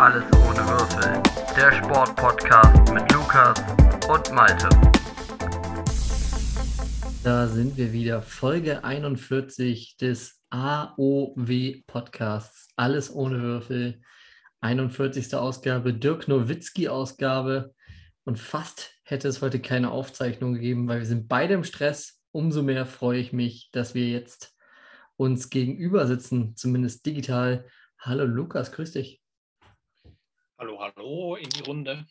[0.00, 1.22] Alles ohne Würfel.
[1.54, 3.62] Der Sportpodcast mit Lukas
[4.08, 4.66] und Malte.
[7.22, 8.22] Da sind wir wieder.
[8.22, 12.68] Folge 41 des AOW Podcasts.
[12.76, 14.00] Alles ohne Würfel.
[14.62, 15.34] 41.
[15.34, 17.74] Ausgabe, Dirk Nowitzki Ausgabe.
[18.24, 22.22] Und fast hätte es heute keine Aufzeichnung gegeben, weil wir sind beide im Stress.
[22.32, 24.56] Umso mehr freue ich mich, dass wir jetzt
[25.18, 27.66] uns gegenüber sitzen, zumindest digital.
[27.98, 29.19] Hallo Lukas, grüß dich.
[30.60, 32.06] Hallo, hallo in die Runde.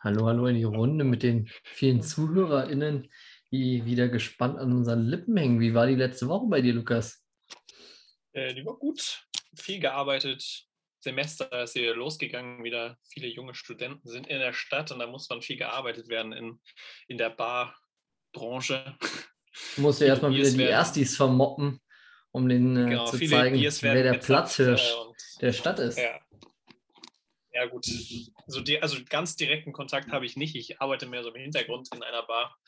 [0.00, 3.08] Hallo, hallo in die Runde mit den vielen ZuhörerInnen,
[3.52, 5.60] die wieder gespannt an unseren Lippen hängen.
[5.60, 7.24] Wie war die letzte Woche bei dir, Lukas?
[8.32, 10.64] Äh, die war gut, viel gearbeitet.
[10.98, 12.98] Semester ist hier losgegangen wieder.
[13.08, 16.60] Viele junge Studenten sind in der Stadt und da muss man viel gearbeitet werden in,
[17.06, 18.98] in der Barbranche.
[19.76, 20.72] Musst du erstmal wieder die werden.
[20.72, 21.80] Erstis vermoppen,
[22.32, 25.98] um den äh, genau, zu zeigen, wer der Platzhirsch äh, der Stadt ist.
[25.98, 26.18] Ja.
[27.54, 27.86] Ja, gut.
[28.46, 30.56] Also, die, also ganz direkten Kontakt habe ich nicht.
[30.56, 32.58] Ich arbeite mehr so im Hintergrund in einer Bar.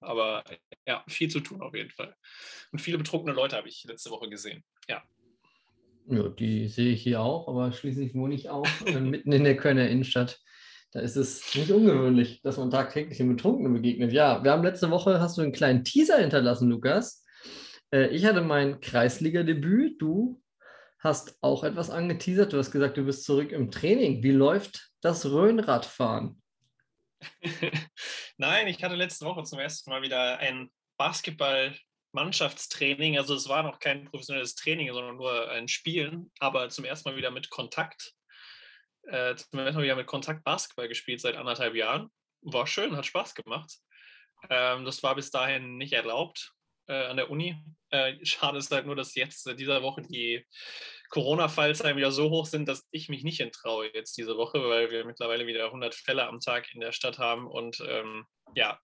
[0.00, 0.44] Aber
[0.86, 2.14] ja, viel zu tun auf jeden Fall.
[2.70, 4.62] Und viele betrunkene Leute habe ich letzte Woche gesehen.
[4.88, 5.02] Ja.
[6.08, 9.56] Ja, die sehe ich hier auch, aber schließlich wohne ich auch äh, mitten in der
[9.56, 10.38] Kölner Innenstadt.
[10.92, 14.12] Da ist es nicht ungewöhnlich, dass man tagtäglich den Betrunkenen begegnet.
[14.12, 17.24] Ja, wir haben letzte Woche, hast du einen kleinen Teaser hinterlassen, Lukas.
[17.92, 20.40] Äh, ich hatte mein Kreisliga-Debüt, du
[21.06, 22.52] hast auch etwas angeteasert.
[22.52, 24.22] Du hast gesagt, du bist zurück im Training.
[24.22, 26.42] Wie läuft das Rhönradfahren?
[28.36, 33.16] Nein, ich hatte letzte Woche zum ersten Mal wieder ein Basketball-Mannschaftstraining.
[33.16, 37.16] Also es war noch kein professionelles Training, sondern nur ein Spielen, aber zum ersten Mal
[37.16, 38.12] wieder mit Kontakt.
[39.04, 42.10] Äh, zum ersten Mal wieder mit Kontakt Basketball gespielt seit anderthalb Jahren.
[42.42, 43.72] War schön, hat Spaß gemacht.
[44.50, 46.52] Ähm, das war bis dahin nicht erlaubt
[46.88, 47.56] äh, an der Uni.
[47.90, 50.44] Äh, schade ist halt nur, dass jetzt in dieser Woche die
[51.10, 55.04] Corona-Fallzahlen wieder so hoch sind, dass ich mich nicht entraue jetzt diese Woche, weil wir
[55.04, 58.24] mittlerweile wieder 100 Fälle am Tag in der Stadt haben und ähm,
[58.54, 58.78] ja,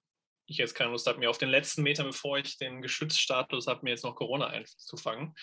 [0.47, 3.81] ich jetzt keine Lust habe, mir auf den letzten Meter, bevor ich den Geschützstatus habe,
[3.82, 5.34] mir jetzt noch Corona einzufangen.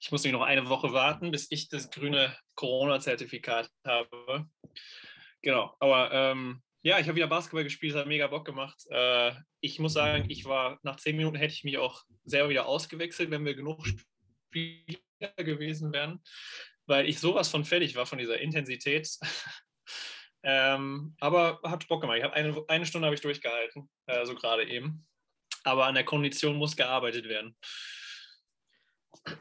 [0.00, 4.46] Ich muss nämlich noch eine Woche warten, bis ich das grüne Corona-Zertifikat habe.
[5.42, 8.82] Genau, aber ähm, ja, ich habe wieder Basketball gespielt, hat mega Bock gemacht.
[8.90, 12.66] Äh, ich muss sagen, ich war nach zehn Minuten hätte ich mich auch selber wieder
[12.66, 13.86] ausgewechselt, wenn wir genug
[14.48, 14.98] Spieler
[15.36, 16.22] gewesen wären,
[16.86, 19.08] weil ich sowas von fertig war von dieser Intensität.
[20.42, 22.18] ähm, aber hat Bock gemacht.
[22.18, 25.06] Ich habe eine, eine Stunde habe ich durchgehalten, äh, so gerade eben.
[25.64, 27.56] Aber an der Kondition muss gearbeitet werden.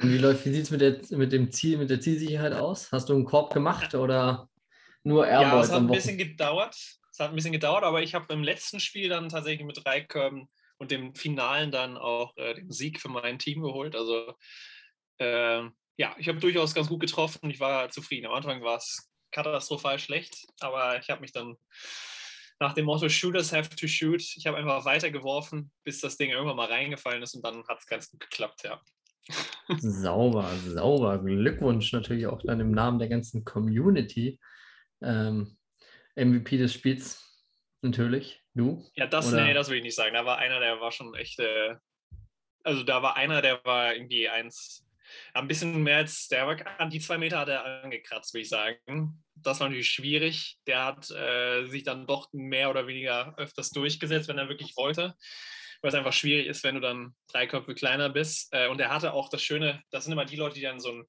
[0.02, 2.92] Und wie läuft, wie sieht es mit, mit dem Ziel, mit der Zielsicherheit aus?
[2.92, 4.50] Hast du einen Korb gemacht oder
[5.04, 5.52] nur Airballs?
[5.52, 6.76] Ja, es hat ein bisschen gedauert.
[7.12, 10.02] Es hat ein bisschen gedauert, aber ich habe im letzten Spiel dann tatsächlich mit drei
[10.02, 13.96] Körben und dem Finalen dann auch äh, den Sieg für mein Team geholt.
[13.96, 14.36] Also
[15.20, 15.64] äh,
[15.98, 17.50] ja, ich habe durchaus ganz gut getroffen.
[17.50, 18.28] Ich war zufrieden.
[18.28, 21.58] Am Anfang war es katastrophal schlecht, aber ich habe mich dann
[22.60, 26.56] nach dem Motto Shooters have to shoot, ich habe einfach weitergeworfen, bis das Ding irgendwann
[26.56, 28.82] mal reingefallen ist und dann hat es ganz gut geklappt, ja.
[29.78, 31.20] Sauber, sauber.
[31.20, 34.40] Glückwunsch natürlich auch dann im Namen der ganzen Community.
[35.02, 35.58] Ähm,
[36.16, 37.24] MVP des Spiels
[37.82, 38.84] natürlich, du?
[38.96, 40.14] Ja, das, nee, das will ich nicht sagen.
[40.14, 41.76] Da war einer, der war schon echt, äh,
[42.64, 44.87] also da war einer, der war irgendwie eins,
[45.34, 48.50] ein bisschen mehr als, der war, an die zwei Meter hat er angekratzt, würde ich
[48.50, 49.24] sagen.
[49.36, 50.58] Das war natürlich schwierig.
[50.68, 55.16] Der hat äh, sich dann doch mehr oder weniger öfters durchgesetzt, wenn er wirklich wollte.
[55.82, 58.48] Weil es einfach schwierig ist, wenn du dann drei Köpfe kleiner bist.
[58.52, 60.92] Äh, und er hatte auch das Schöne, das sind immer die Leute, die dann so
[60.92, 61.06] ein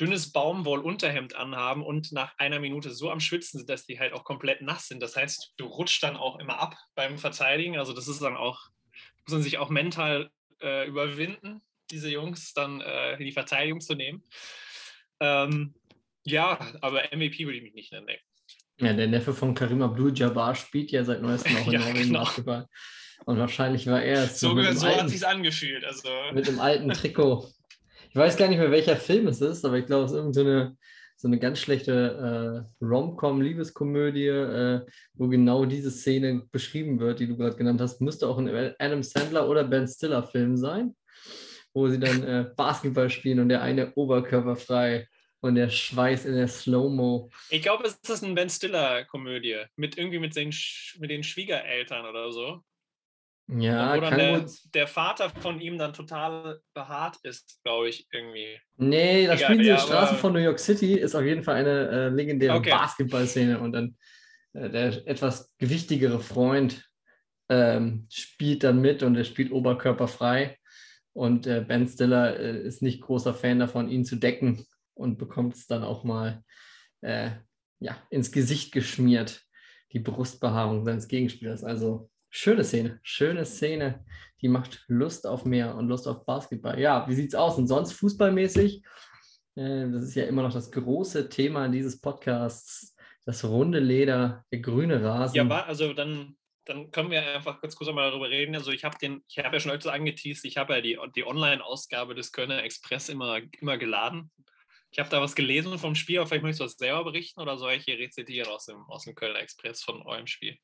[0.00, 4.24] dünnes Baumwollunterhemd anhaben und nach einer Minute so am Schwitzen sind, dass die halt auch
[4.24, 5.02] komplett nass sind.
[5.02, 7.78] Das heißt, du rutschst dann auch immer ab beim Verteidigen.
[7.78, 8.68] Also das ist dann auch,
[9.24, 10.30] muss man sich auch mental
[10.60, 14.22] äh, überwinden, diese Jungs dann äh, in die Verteidigung zu nehmen.
[15.20, 15.74] Ähm,
[16.24, 18.08] ja, aber MVP würde ich mich nicht nennen.
[18.78, 22.20] Ja, der Neffe von Karim Abdul-Jabbar spielt ja seit neuestem auch in ja, Norwegen genau.
[22.20, 22.66] Basketball.
[23.24, 24.40] Und wahrscheinlich war er es.
[24.40, 25.84] So, so, so hat sich angefühlt.
[25.84, 26.08] Also.
[26.32, 27.48] Mit dem alten Trikot
[28.12, 30.76] ich weiß gar nicht mehr, welcher Film es ist, aber ich glaube, es ist irgendeine
[31.16, 34.80] so eine ganz schlechte äh, Rom-Com-Liebeskomödie, äh,
[35.14, 38.02] wo genau diese Szene beschrieben wird, die du gerade genannt hast.
[38.02, 40.94] Müsste auch ein Adam Sandler oder Ben Stiller-Film sein,
[41.74, 45.08] wo sie dann äh, Basketball spielen und der eine oberkörperfrei
[45.40, 47.30] und der Schweiß in der Slow-Mo.
[47.50, 49.64] Ich glaube, es ist eine Ben Stiller-Komödie.
[49.76, 50.54] Mit irgendwie mit den,
[50.98, 52.62] mit den Schwiegereltern oder so.
[53.48, 58.58] Ja, Wo dann der, der, Vater von ihm dann total behaart ist, glaube ich, irgendwie.
[58.76, 62.08] Nee, das Spiel ja, Straßen von New York City ist auf jeden Fall eine äh,
[62.08, 62.70] legendäre okay.
[62.70, 63.96] Basketballszene und dann
[64.52, 66.88] äh, der etwas gewichtigere Freund
[67.48, 70.56] ähm, spielt dann mit und er spielt oberkörperfrei
[71.12, 75.54] und äh, Ben Stiller äh, ist nicht großer Fan davon, ihn zu decken und bekommt
[75.54, 76.42] es dann auch mal
[77.00, 77.30] äh,
[77.80, 79.42] ja, ins Gesicht geschmiert,
[79.92, 81.64] die Brustbehaarung seines Gegenspielers.
[81.64, 84.04] Also schöne Szene, schöne Szene.
[84.40, 86.80] Die macht Lust auf mehr und Lust auf Basketball.
[86.80, 87.58] Ja, wie sieht's aus?
[87.58, 88.82] Und sonst fußballmäßig?
[89.54, 92.96] Äh, das ist ja immer noch das große Thema dieses Podcasts.
[93.24, 95.36] Das runde Leder, der grüne Rasen.
[95.36, 98.54] Ja, war, also dann, dann können wir einfach ganz kurz einmal darüber reden.
[98.54, 101.26] Also ich habe den, ich habe ja schon heute angeteased, ich habe ja die, die
[101.26, 104.30] Online-Ausgabe des Kölner Express immer, immer geladen.
[104.90, 107.56] Ich habe da was gelesen vom Spiel, aber vielleicht möchtest du das selber berichten oder
[107.56, 110.56] soll ich hier rezitieren aus dem, aus dem Kölner Express von eurem Spiel?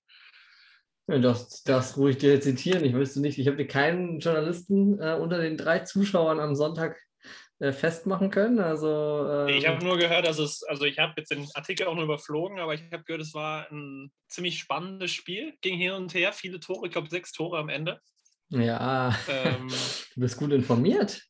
[1.07, 2.85] Das, das ruhig dir zitieren.
[2.85, 7.01] Ich wüsste nicht, ich habe keinen Journalisten äh, unter den drei Zuschauern am Sonntag
[7.61, 8.61] festmachen können.
[8.61, 11.95] Also, ähm, ich habe nur gehört, dass es, also ich habe jetzt den Artikel auch
[11.95, 16.15] nur überflogen, aber ich habe gehört, es war ein ziemlich spannendes Spiel, ging hin und
[16.15, 18.01] her, viele Tore, ich glaube sechs Tore am Ende.
[18.51, 19.69] Ja, ähm,
[20.15, 21.23] du bist gut informiert.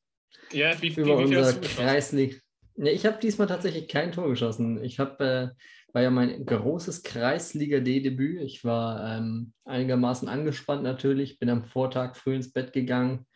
[0.52, 2.36] Ja, wie, über wie, wie unser Kreisliga.
[2.76, 4.82] Ja, ich habe diesmal tatsächlich kein Tor geschossen.
[4.84, 8.42] Ich habe, äh, war ja mein großes Kreisliga-D-Debüt.
[8.42, 13.26] Ich war ähm, einigermaßen angespannt natürlich, bin am Vortag früh ins Bett gegangen.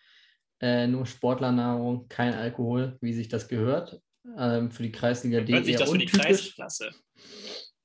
[0.62, 4.00] Äh, nur Sportlernahrung, kein Alkohol, wie sich das gehört.
[4.38, 5.52] Ähm, für die Kreisliga D.
[5.52, 6.12] Hört sich das untypisch.
[6.12, 6.90] für die Kreisklasse?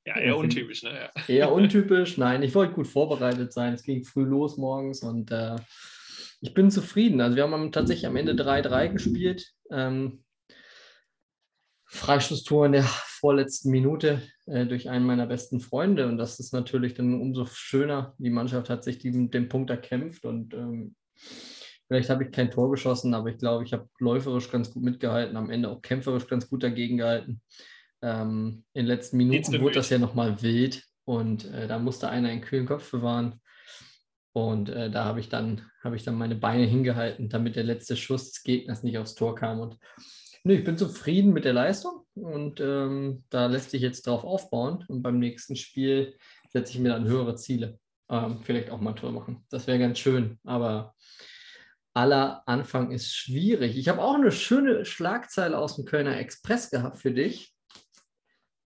[0.05, 0.91] Ja, eher untypisch, ne?
[0.93, 1.23] Ja.
[1.27, 3.73] Eher untypisch, nein, ich wollte gut vorbereitet sein.
[3.73, 5.55] Es ging früh los morgens und äh,
[6.39, 7.19] ich bin zufrieden.
[7.19, 9.51] Also wir haben tatsächlich am Ende 3-3 gespielt.
[9.71, 10.23] Ähm,
[11.87, 16.07] Freistoßtor in der vorletzten Minute äh, durch einen meiner besten Freunde.
[16.07, 18.13] Und das ist natürlich dann umso schöner.
[18.19, 20.95] Die Mannschaft hat sich die, den Punkt erkämpft und ähm,
[21.87, 25.37] vielleicht habe ich kein Tor geschossen, aber ich glaube, ich habe läuferisch ganz gut mitgehalten,
[25.37, 27.41] am Ende auch kämpferisch ganz gut dagegen gehalten.
[28.01, 32.29] Ähm, in den letzten Minuten wurde das ja nochmal wild und äh, da musste einer
[32.29, 33.41] einen kühlen Kopf bewahren.
[34.33, 37.97] Und äh, da habe ich, dann, hab ich dann meine Beine hingehalten, damit der letzte
[37.97, 39.59] Schuss des Gegners nicht aufs Tor kam.
[39.59, 39.79] Und
[40.47, 44.85] Nee, ich bin zufrieden mit der Leistung und ähm, da lässt sich jetzt drauf aufbauen.
[44.87, 46.15] Und beim nächsten Spiel
[46.47, 47.79] setze ich mir dann höhere Ziele.
[48.09, 49.43] Ähm, vielleicht auch mal ein Tor machen.
[49.49, 50.39] Das wäre ganz schön.
[50.45, 50.95] Aber
[51.97, 53.75] aller Anfang ist schwierig.
[53.75, 57.55] Ich habe auch eine schöne Schlagzeile aus dem Kölner Express gehabt für dich.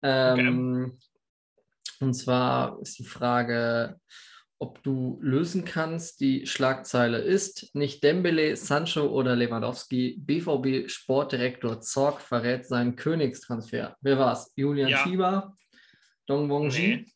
[0.02, 0.98] Ähm, okay.
[2.00, 4.00] Und zwar ist die Frage,
[4.58, 6.20] ob du lösen kannst.
[6.20, 10.16] Die Schlagzeile ist nicht Dembele, Sancho oder Lewandowski.
[10.18, 13.94] BVB Sportdirektor Zorg verrät seinen Königstransfer.
[14.00, 14.54] Wer war's?
[14.56, 14.98] Julian ja.
[15.04, 15.54] Schieber,
[16.26, 17.06] Dong Wongji,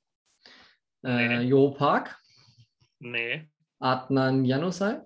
[1.03, 1.11] nee.
[1.11, 1.49] äh, nee.
[1.49, 2.19] Jo Park,
[2.99, 3.49] nee.
[3.79, 5.01] Adnan Janusai.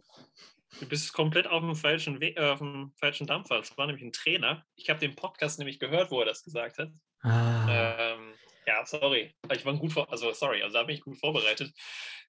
[0.80, 3.58] Du bist komplett auf dem falschen Weg, äh, auf dem falschen Dampfer.
[3.60, 4.64] Es war nämlich ein Trainer.
[4.76, 6.90] Ich habe den Podcast nämlich gehört, wo er das gesagt hat.
[7.22, 7.66] Ah.
[7.68, 8.34] Ähm,
[8.66, 9.34] ja, sorry.
[9.52, 11.72] Ich war gut vor, also sorry, also da bin ich gut vorbereitet.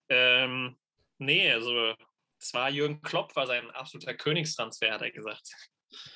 [0.08, 0.78] Ähm,
[1.18, 1.94] nee, also
[2.40, 5.52] es war Jürgen Klopp, war sein absoluter Königstransfer, hat er gesagt.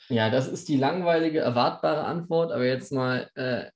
[0.10, 3.72] Ja, das ist die langweilige, erwartbare Antwort, aber jetzt mal äh,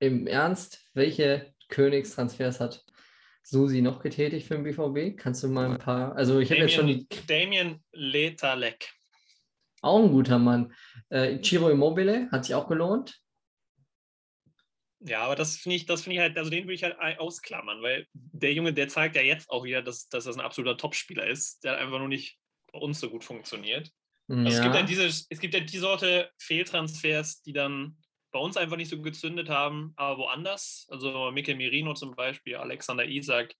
[0.00, 2.84] im Ernst, welche Königstransfers hat
[3.48, 5.18] Susi noch getätigt für den BVB?
[5.18, 7.06] Kannst du mal ein paar, also ich habe jetzt schon die...
[7.26, 8.92] Damien Letalek.
[9.80, 10.74] Auch ein guter Mann.
[11.08, 13.18] Äh, Ciro Immobile hat sich auch gelohnt.
[15.00, 17.80] Ja, aber das finde ich, das finde ich halt, also den würde ich halt ausklammern,
[17.82, 21.26] weil der Junge, der zeigt ja jetzt auch wieder, dass, dass das ein absoluter Topspieler
[21.26, 22.36] ist, der einfach nur nicht
[22.70, 23.90] bei uns so gut funktioniert.
[24.26, 24.36] Ja.
[24.44, 27.96] Also es, gibt ja diese, es gibt ja die Sorte Fehltransfers, die dann
[28.38, 30.86] bei uns einfach nicht so gezündet haben, aber woanders.
[30.90, 33.52] Also Mikel Merino zum Beispiel, Alexander Isak,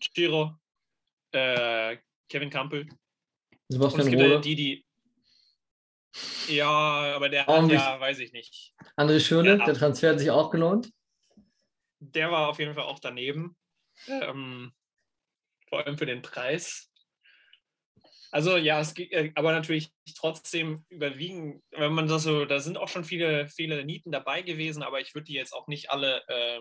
[0.00, 0.56] Chiro,
[1.32, 1.98] äh,
[2.30, 2.88] Kevin Campbell.
[3.68, 4.86] Sebastian Und es gibt ja die, die,
[6.48, 8.72] ja, aber der hat ja, weiß ich nicht.
[8.96, 10.90] André Schöne, der, der Transfer hat sich auch gelohnt.
[11.98, 13.56] Der war auf jeden Fall auch daneben.
[14.06, 14.72] Ähm,
[15.68, 16.90] vor allem für den Preis.
[18.34, 22.76] Also ja, es geht, äh, aber natürlich trotzdem überwiegen, wenn man das so, da sind
[22.76, 26.20] auch schon viele, viele Nieten dabei gewesen, aber ich würde die jetzt auch nicht alle
[26.26, 26.58] äh,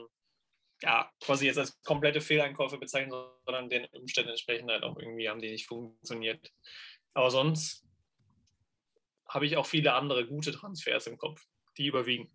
[0.83, 3.11] ja, quasi jetzt als komplette Fehleinkäufe bezeichnen,
[3.43, 6.47] sondern den Umständen entsprechend halt auch irgendwie haben die nicht funktioniert.
[7.15, 7.83] Aber sonst
[9.27, 11.41] habe ich auch viele andere gute Transfers im Kopf,
[11.79, 12.29] die überwiegen.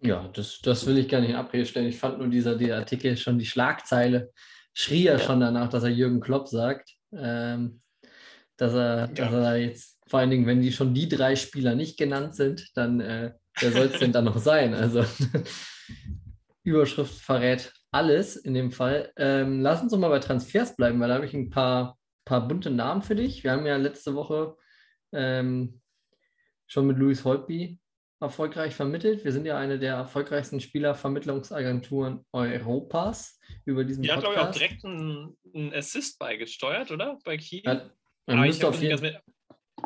[0.00, 1.88] Ja, das, das will ich gar nicht in Abrede stellen.
[1.88, 4.32] Ich fand nur dieser, dieser Artikel schon die Schlagzeile,
[4.72, 7.82] schrie ja schon danach, dass er Jürgen Klopp sagt, ähm,
[8.56, 11.98] dass, er, dass er jetzt, vor allen Dingen, wenn die schon die drei Spieler nicht
[11.98, 14.74] genannt sind, dann äh, wer soll es denn dann noch sein?
[14.74, 15.04] Also
[16.62, 19.12] Überschrift verrät alles in dem Fall.
[19.16, 22.46] Ähm, lass uns doch mal bei Transfers bleiben, weil da habe ich ein paar, paar
[22.48, 23.44] bunte Namen für dich.
[23.44, 24.56] Wir haben ja letzte Woche
[25.12, 25.80] ähm,
[26.66, 27.78] schon mit Louis Holtby
[28.20, 29.24] erfolgreich vermittelt.
[29.24, 34.34] Wir sind ja eine der erfolgreichsten Spielervermittlungsagenturen Europas über diesen ja, Podcast.
[34.34, 37.18] Ja, glaube ich, auch direkt einen, einen Assist beigesteuert, oder?
[37.24, 37.62] Bei Kiel.
[37.64, 37.90] Ja,
[38.26, 39.04] er, auf jeden,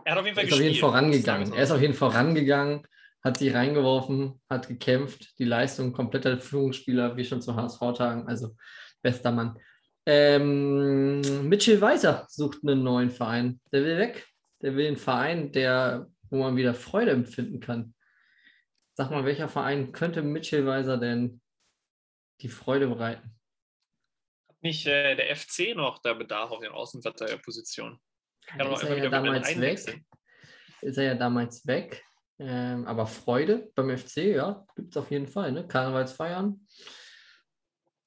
[0.05, 1.53] er hat auf jeden Fall ist auf jeden vorangegangen.
[1.53, 2.87] Er ist auf jeden Fall vorangegangen.
[3.23, 8.55] hat sich reingeworfen, hat gekämpft, die Leistung kompletter Führungsspieler, wie schon zu HSV-Tagen, also
[9.03, 9.59] bester Mann.
[10.07, 13.61] Ähm, Mitchell Weiser sucht einen neuen Verein.
[13.73, 14.27] Der will weg.
[14.63, 17.95] Der will einen Verein, der, wo man wieder Freude empfinden kann.
[18.95, 21.41] Sag mal, welcher Verein könnte Mitchell Weiser denn
[22.41, 23.37] die Freude bereiten?
[24.49, 28.01] Hat nicht äh, der FC noch da Bedarf auf den Außenverteidigerpositionen?
[28.49, 30.03] Kann ist er ja damals weg.
[30.81, 32.05] Ist er ja damals weg.
[32.41, 35.51] Ähm, aber Freude beim FC, ja, gibt es auf jeden Fall.
[35.53, 35.67] Ne?
[35.67, 36.67] Karnevalsfeiern.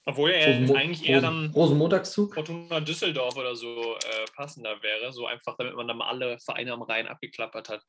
[0.04, 2.34] Obwohl er Rosenmo- eigentlich eher Rosen- dann Rosenmontagszug.
[2.34, 5.12] Fortuna Düsseldorf oder so äh, passender wäre.
[5.12, 7.82] So einfach, damit man dann mal alle Vereine am Rhein abgeklappert hat.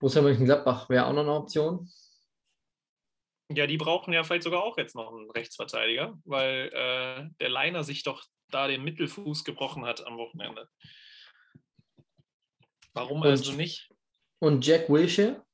[0.00, 1.88] Borussia Mönchengladbach wäre auch noch eine Option.
[3.50, 7.84] Ja, die brauchen ja vielleicht sogar auch jetzt noch einen Rechtsverteidiger, weil äh, der Leiner
[7.84, 10.68] sich doch da den Mittelfuß gebrochen hat am Wochenende.
[12.94, 13.90] Warum Und- also nicht?
[14.40, 15.44] Und Jack Wilshere,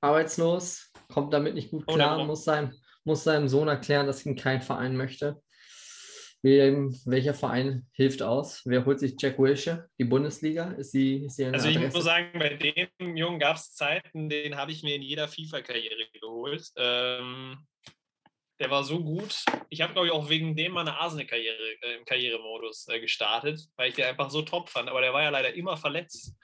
[0.00, 2.72] arbeitslos, kommt damit nicht gut Oh, klar, der- muss, seinem,
[3.04, 5.40] muss seinem Sohn erklären, dass ihn kein Verein möchte.
[6.42, 8.62] Wem, welcher Verein hilft aus?
[8.66, 9.88] Wer holt sich Jack Wilshere?
[9.98, 10.72] Die Bundesliga?
[10.72, 11.96] Ist sie, ist eine Also ich Adresse?
[11.96, 16.08] muss sagen, bei dem Jungen gab es Zeiten, den habe ich mir in jeder FIFA-Karriere
[16.12, 16.70] geholt.
[16.76, 17.66] Ähm,
[18.58, 19.44] der war so gut.
[19.68, 23.90] Ich habe, glaube ich, auch wegen dem meine Arsenal-Karriere äh, im Karrieremodus äh, gestartet, weil
[23.90, 24.88] ich den einfach so top fand.
[24.88, 26.34] Aber der war ja leider immer verletzt.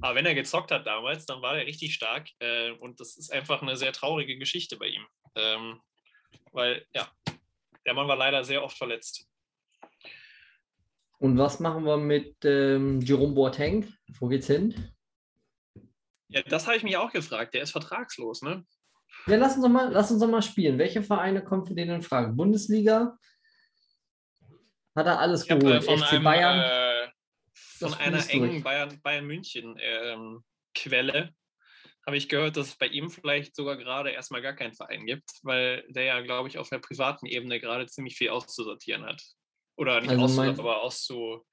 [0.00, 2.28] Aber wenn er gezockt hat damals, dann war er richtig stark.
[2.40, 5.06] Äh, und das ist einfach eine sehr traurige Geschichte bei ihm.
[5.36, 5.80] Ähm,
[6.52, 7.08] weil, ja,
[7.86, 9.28] der Mann war leider sehr oft verletzt.
[11.18, 13.92] Und was machen wir mit ähm, Jerome Boateng?
[14.18, 14.92] Wo geht's hin?
[16.28, 17.54] Ja, das habe ich mich auch gefragt.
[17.54, 18.64] Der ist vertragslos, ne?
[19.26, 20.78] Ja, lass uns doch mal, lass uns doch mal spielen.
[20.78, 22.32] Welche Vereine kommen für den in Frage?
[22.32, 23.16] Bundesliga?
[24.96, 25.84] Hat er alles Ich äh, geholt?
[25.84, 26.58] von, FC einem, Bayern?
[26.58, 27.08] äh,
[27.78, 28.62] von einer engen.
[28.62, 30.42] Bayern, Bayern München ähm,
[30.74, 31.34] Quelle
[32.06, 35.30] habe ich gehört, dass es bei ihm vielleicht sogar gerade erstmal gar keinen Verein gibt,
[35.42, 39.22] weil der ja, glaube ich, auf der privaten Ebene gerade ziemlich viel auszusortieren hat.
[39.76, 41.46] Oder nicht Also auszusortieren, aber auszu.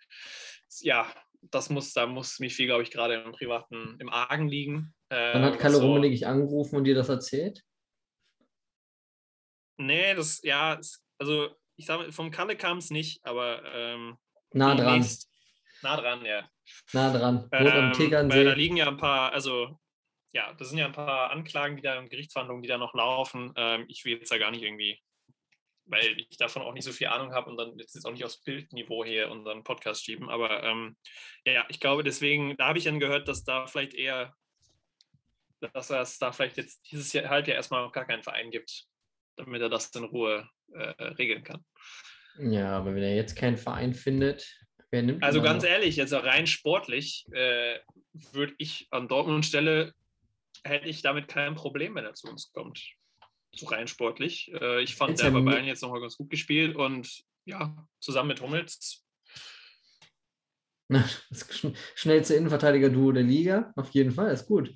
[0.82, 4.94] Ja, das muss, da muss ziemlich viel, glaube ich, gerade im privaten, im Argen liegen.
[5.10, 7.64] Dann Äh, hat was Kalle so- Rummenigge dich angerufen und dir das erzählt?
[9.78, 14.18] Nee, das, ja, es, also ich sage, vom Kalle kam es nicht, aber ähm,
[14.52, 15.30] Nah dran, nächst-
[15.82, 16.50] nah dran, ja.
[16.94, 17.48] nah dran.
[17.54, 19.80] Ähm, weil da liegen ja ein paar, also
[20.34, 23.54] ja, das sind ja ein paar Anklagen, die da und Gerichtsverhandlungen, die da noch laufen.
[23.56, 25.02] Ähm, ich will jetzt da gar nicht irgendwie,
[25.86, 28.26] weil ich davon auch nicht so viel Ahnung habe und dann jetzt, jetzt auch nicht
[28.26, 30.30] aufs Bildniveau hier unseren Podcast schieben.
[30.30, 30.98] Aber ähm,
[31.46, 34.36] ja, ich glaube, deswegen, da habe ich dann gehört, dass da vielleicht eher,
[35.62, 38.86] dass es da vielleicht jetzt dieses Jahr, Halbjahr erstmal noch gar keinen Verein gibt,
[39.36, 41.64] damit er das in Ruhe äh, regeln kann.
[42.40, 44.58] Ja, aber wenn er jetzt keinen Verein findet,
[44.92, 45.70] wer nimmt Also ganz noch?
[45.70, 47.80] ehrlich, jetzt auch rein sportlich äh,
[48.32, 49.94] würde ich an Dortmund Stelle,
[50.64, 52.82] hätte ich damit kein Problem, wenn er zu uns kommt.
[53.56, 54.52] So rein sportlich.
[54.54, 57.76] Äh, ich fand, Jetzt der ja bei Bayern jetzt nochmal ganz gut gespielt und ja,
[58.00, 59.06] zusammen mit Hummels.
[60.90, 63.72] Das schn- schnellste Innenverteidiger-Duo der Liga.
[63.76, 64.76] Auf jeden Fall, ist gut.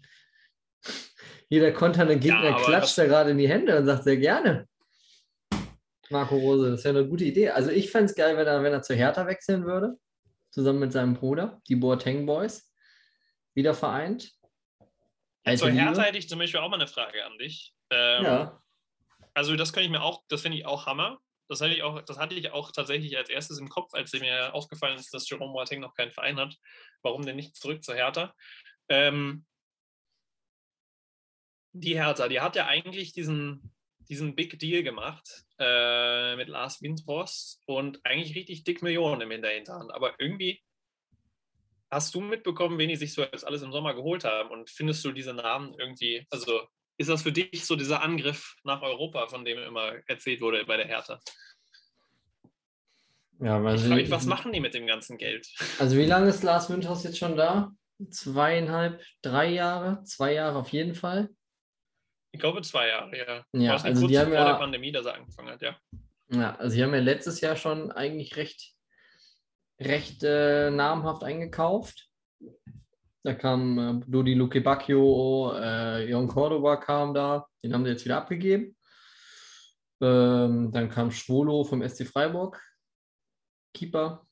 [1.54, 4.68] Jeder konternde Gegner aber klatscht da gerade in die Hände und sagt sehr gerne.
[6.10, 7.52] Marco Rose, das wäre eine gute Idee.
[7.52, 9.94] Also ich fände es geil, wenn er, wenn er zu Hertha wechseln würde,
[10.50, 12.74] zusammen mit seinem Bruder, die Boateng Boys,
[13.54, 14.32] wieder vereint.
[15.56, 16.02] Zur Hertha Liebe.
[16.02, 17.76] hätte ich zum Beispiel auch mal eine Frage an dich.
[17.92, 18.60] Ähm, Ja,
[19.36, 21.20] Also das könnte ich mir auch, das finde ich auch Hammer.
[21.50, 24.56] Das hatte ich auch, das hatte ich auch tatsächlich als erstes im Kopf, als mir
[24.56, 26.56] aufgefallen ist, dass Jerome Boateng noch keinen Verein hat.
[27.04, 28.34] Warum denn nicht zurück zur Hertha?
[28.90, 29.46] Ähm,
[31.74, 33.74] die Hertha, die hat ja eigentlich diesen,
[34.08, 39.92] diesen Big Deal gemacht äh, mit Lars Windhorst und eigentlich richtig dick Millionen im Hinterhand.
[39.94, 40.62] Aber irgendwie
[41.90, 45.04] hast du mitbekommen, wen die sich so jetzt alles im Sommer geholt haben und findest
[45.04, 46.62] du diese Namen irgendwie, also
[46.98, 50.78] ist das für dich so dieser Angriff nach Europa, von dem immer erzählt wurde bei
[50.78, 51.20] der Hertha?
[53.40, 55.48] ja Ich also, frage mich, was machen die mit dem ganzen Geld?
[55.80, 57.72] also wie lange ist Lars Windhaus jetzt schon da?
[58.10, 60.04] Zweieinhalb, drei Jahre?
[60.04, 61.30] Zwei Jahre auf jeden Fall.
[62.34, 63.46] Ich glaube zwei Jahre, ja.
[63.54, 65.78] Ja, also kurz die haben vor ja- der Pandemie, dass er angefangen hat, ja.
[66.30, 68.74] Ja, also sie haben ja letztes Jahr schon eigentlich recht,
[69.80, 72.10] recht äh, namhaft eingekauft.
[73.22, 78.04] Da kam äh, Dodi Luke Bacchio, äh, Jon Cordoba kam da, den haben sie jetzt
[78.04, 78.76] wieder abgegeben.
[80.02, 82.60] Ähm, dann kam Schwolo vom SC Freiburg,
[83.76, 84.26] Keeper.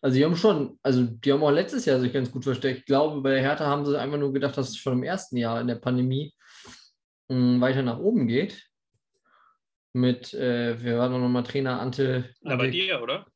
[0.00, 2.80] Also die haben schon, also die haben auch letztes Jahr sich ganz gut versteckt.
[2.80, 5.36] Ich glaube, bei der Hertha haben sie einfach nur gedacht, dass es schon im ersten
[5.36, 6.33] Jahr in der Pandemie
[7.28, 8.68] weiter nach oben geht.
[9.92, 11.80] Mit, äh, wer war noch mal Trainer?
[11.80, 13.26] Ante, Na, bei dir, oder?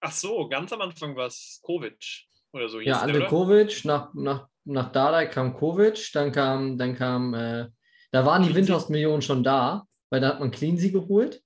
[0.00, 3.28] Ach so, ganz am Anfang war es Kovic oder so Ja, der, Ante oder?
[3.28, 7.68] Kovic, nach, nach nach Dardai kam Kovic, dann kam, dann kam, äh,
[8.10, 8.54] da waren die.
[8.54, 11.42] Windhorst-Millionen schon da, weil da hat man Cleansey geholt.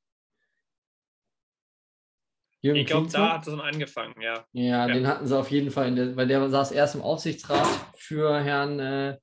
[2.61, 4.45] Jürgen Ich glaube, da hat es dann angefangen, ja.
[4.53, 4.93] Ja, Ja.
[4.93, 7.67] den hatten sie auf jeden Fall, der, weil der saß erst im Aufsichtsrat
[7.97, 9.19] für Herrn äh,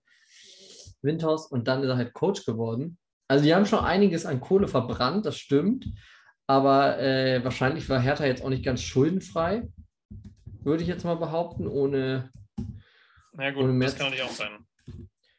[1.04, 2.98] Windhorst und dann ist er halt Coach geworden.
[3.28, 5.86] Also die haben schon einiges an Kohle verbrannt, das stimmt.
[6.48, 9.70] Aber äh, wahrscheinlich war Hertha jetzt auch nicht ganz schuldenfrei,
[10.62, 12.30] würde ich jetzt mal behaupten, ohne
[13.32, 13.96] Na Ohne gut, das Merz.
[13.96, 14.66] kann natürlich auch sein.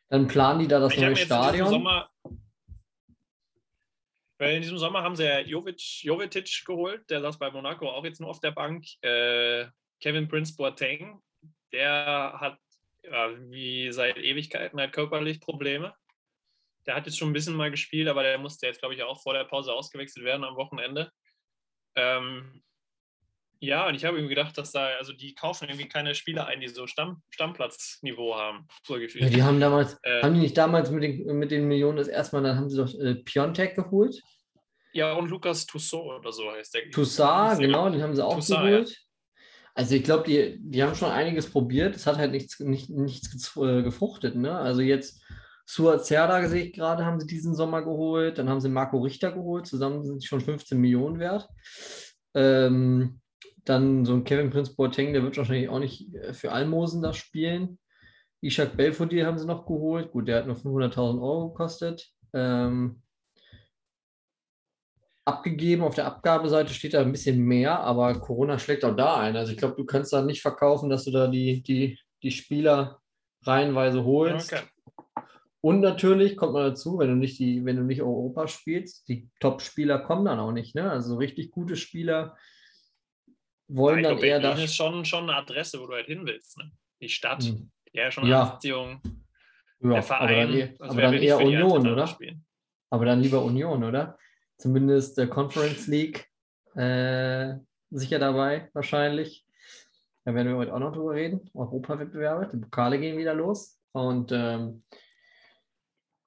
[0.08, 1.68] dann planen die da das Ich neue Stadion.
[1.68, 2.08] Sommer,
[4.38, 8.04] weil in diesem Sommer haben sie ja Jovic, Jovetic geholt, der saß bei Monaco auch
[8.04, 8.84] jetzt nur auf der Bank.
[9.02, 9.66] Äh,
[10.00, 11.20] Kevin Prince Boateng,
[11.72, 12.58] der hat
[13.10, 15.94] ja, wie seit Ewigkeiten halt körperlich Probleme.
[16.86, 19.22] Der hat jetzt schon ein bisschen mal gespielt, aber der musste jetzt, glaube ich, auch
[19.22, 21.10] vor der Pause ausgewechselt werden am Wochenende.
[21.96, 22.62] Ähm,
[23.60, 26.60] ja, und ich habe irgendwie gedacht, dass da, also die kaufen irgendwie keine Spieler ein,
[26.60, 28.98] die so Stamm, Stammplatzniveau haben, so.
[28.98, 32.08] Ja, die haben damals, Äh, haben die nicht damals mit den, mit den Millionen das
[32.08, 34.20] erstmal, dann haben sie doch äh, Piontek geholt.
[34.92, 36.90] Ja, und Lukas Toussaint oder so heißt der.
[36.90, 39.03] Toussaint, genau, den haben sie auch Toussaint, geholt.
[39.74, 41.96] Also ich glaube, die, die haben schon einiges probiert.
[41.96, 44.36] Es hat halt nichts, nicht, nichts äh, gefruchtet.
[44.36, 44.56] Ne?
[44.56, 45.20] Also jetzt
[45.66, 48.38] Suat Serdar sehe ich gerade, haben sie diesen Sommer geholt.
[48.38, 49.66] Dann haben sie Marco Richter geholt.
[49.66, 51.48] Zusammen sind sie schon 15 Millionen wert.
[52.34, 53.20] Ähm,
[53.64, 57.12] dann so ein Kevin Prince Boateng, der wird wahrscheinlich auch nicht äh, für Almosen da
[57.12, 57.78] spielen.
[58.42, 60.12] Ishak Belfodil haben sie noch geholt.
[60.12, 62.10] Gut, der hat nur 500.000 Euro gekostet.
[62.34, 63.02] Ähm,
[65.24, 65.82] abgegeben.
[65.82, 69.36] Auf der Abgabeseite steht da ein bisschen mehr, aber Corona schlägt auch da ein.
[69.36, 73.00] Also ich glaube, du kannst da nicht verkaufen, dass du da die, die, die Spieler
[73.42, 74.52] reihenweise holst.
[74.52, 74.62] Okay.
[75.60, 79.30] Und natürlich kommt man dazu, wenn du nicht die, wenn du nicht Europa spielst, die
[79.40, 80.74] Top-Spieler kommen dann auch nicht.
[80.74, 80.90] Ne?
[80.90, 82.36] Also richtig gute Spieler
[83.68, 84.64] wollen ich dann glaube, eher Berlin da.
[84.64, 86.58] ist schon, schon eine Adresse, wo du halt hin willst.
[86.58, 86.70] Ne?
[87.00, 87.70] Die Stadt, Hm.
[87.92, 88.42] ja, schon Ja.
[88.42, 89.00] eine Beziehung,
[89.80, 90.48] Ja, der aber Verein.
[90.48, 92.06] dann, eh- also aber dann eher Union, oder?
[92.06, 92.44] Spielen?
[92.90, 94.18] Aber dann lieber Union, oder?
[94.64, 96.26] Zumindest der Conference League
[96.74, 97.52] äh,
[97.90, 99.44] sicher dabei, wahrscheinlich.
[100.24, 101.50] Da werden wir heute auch noch drüber reden.
[101.52, 103.78] Europawettbewerbe, die Pokale gehen wieder los.
[103.92, 104.82] Und ähm,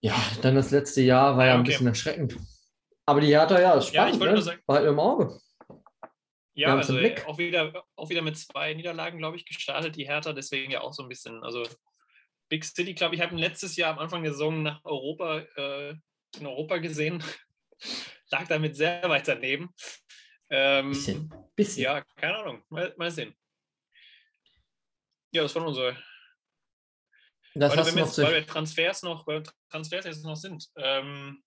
[0.01, 1.71] ja, dann das letzte Jahr war ja, Ja, ein okay.
[1.71, 2.38] bisschen erschreckend.
[3.07, 4.13] Aber die Hertha, ja, ist Ja, spannend.
[4.13, 4.38] ich wollte ne?
[4.38, 5.39] nur sagen- Behalt im Auge.
[6.53, 7.25] Ja, also Blick.
[7.27, 10.93] auch wieder, auch wieder mit zwei Niederlagen, glaube ich, gestartet, die Hertha, deswegen ja auch
[10.93, 11.63] so ein bisschen, also
[12.49, 15.95] Big City, glaube ich, habe ihn letztes Jahr am Anfang der Saison nach Europa, äh,
[16.39, 17.23] in Europa gesehen,
[18.29, 19.73] lag damit sehr weit daneben.
[20.49, 21.33] Ähm, Bisschen.
[21.55, 21.83] Bisschen.
[21.83, 23.35] Ja, keine Ahnung, mal, mal sehen.
[25.31, 25.97] Ja, das war unsere
[27.59, 31.43] das weil, wir noch jetzt, weil wir Transfers noch, weil Transfers jetzt noch sind, ähm,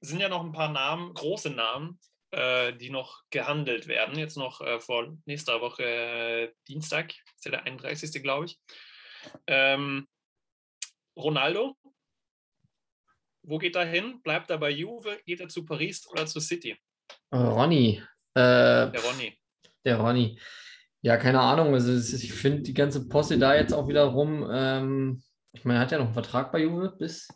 [0.00, 2.00] sind ja noch ein paar Namen, große Namen,
[2.30, 4.18] äh, die noch gehandelt werden.
[4.18, 8.22] Jetzt noch äh, vor nächster Woche äh, Dienstag, ist ja der 31.
[8.22, 8.58] glaube ich.
[9.46, 10.08] Ähm,
[11.16, 11.76] Ronaldo,
[13.50, 14.20] wo geht er hin?
[14.22, 15.18] Bleibt er bei Juve?
[15.26, 16.78] Geht er zu Paris oder zu City?
[17.32, 18.02] Ronny.
[18.34, 19.38] Äh, Der Ronny.
[19.84, 20.40] Der Ronny.
[21.02, 21.74] Ja, keine Ahnung.
[21.74, 24.48] Also ich finde die ganze Posse da jetzt auch wieder rum.
[24.52, 27.28] Ähm, ich meine, er hat ja noch einen Vertrag bei Juve bis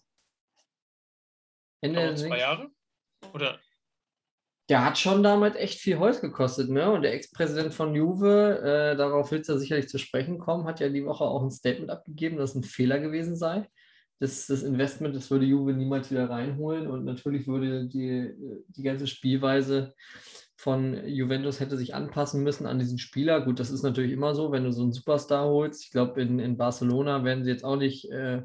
[1.81, 2.71] Ende der zwei Jahre?
[3.33, 3.59] Oder?
[4.71, 6.91] Der hat schon damals echt viel Holz gekostet, ne?
[6.91, 10.81] Und der Ex-Präsident von Juve, äh, darauf wird es ja sicherlich zu sprechen kommen, hat
[10.81, 13.69] ja die Woche auch ein Statement abgegeben, dass es ein Fehler gewesen sei.
[14.25, 18.33] Das, das Investment, das würde Juve niemals wieder reinholen und natürlich würde die,
[18.69, 19.93] die ganze Spielweise
[20.57, 23.43] von Juventus hätte sich anpassen müssen an diesen Spieler.
[23.43, 25.85] Gut, das ist natürlich immer so, wenn du so einen Superstar holst.
[25.85, 28.41] Ich glaube, in, in Barcelona werden sie jetzt auch nicht äh,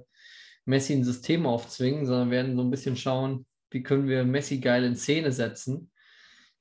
[0.66, 4.84] Messi ein System aufzwingen, sondern werden so ein bisschen schauen, wie können wir Messi geil
[4.84, 5.92] in Szene setzen.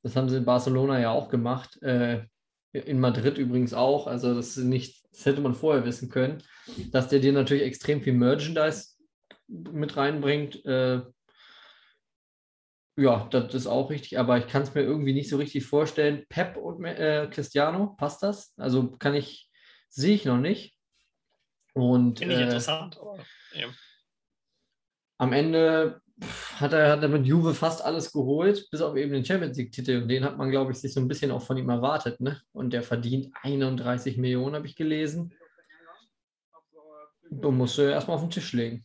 [0.04, 1.82] Das haben sie in Barcelona ja auch gemacht.
[1.82, 2.20] Äh,
[2.72, 4.06] in Madrid übrigens auch.
[4.06, 6.40] Also das nicht, das hätte man vorher wissen können,
[6.92, 8.97] dass der dir natürlich extrem viel Merchandise
[9.48, 10.64] mit reinbringt.
[10.64, 11.02] Äh,
[12.96, 16.24] ja, das ist auch richtig, aber ich kann es mir irgendwie nicht so richtig vorstellen.
[16.28, 18.54] Pep und äh, Cristiano, passt das?
[18.56, 19.48] Also kann ich,
[19.88, 20.76] sehe ich noch nicht.
[21.74, 22.98] Und Finde ich äh, interessant.
[23.54, 23.68] Ja.
[25.18, 26.00] am Ende
[26.56, 30.02] hat er, hat er mit Juve fast alles geholt, bis auf eben den Champions League-Titel.
[30.02, 32.20] Und den hat man, glaube ich, sich so ein bisschen auch von ihm erwartet.
[32.20, 32.40] Ne?
[32.52, 35.32] Und der verdient 31 Millionen, habe ich gelesen.
[37.30, 38.84] Du musst du erstmal auf den Tisch legen.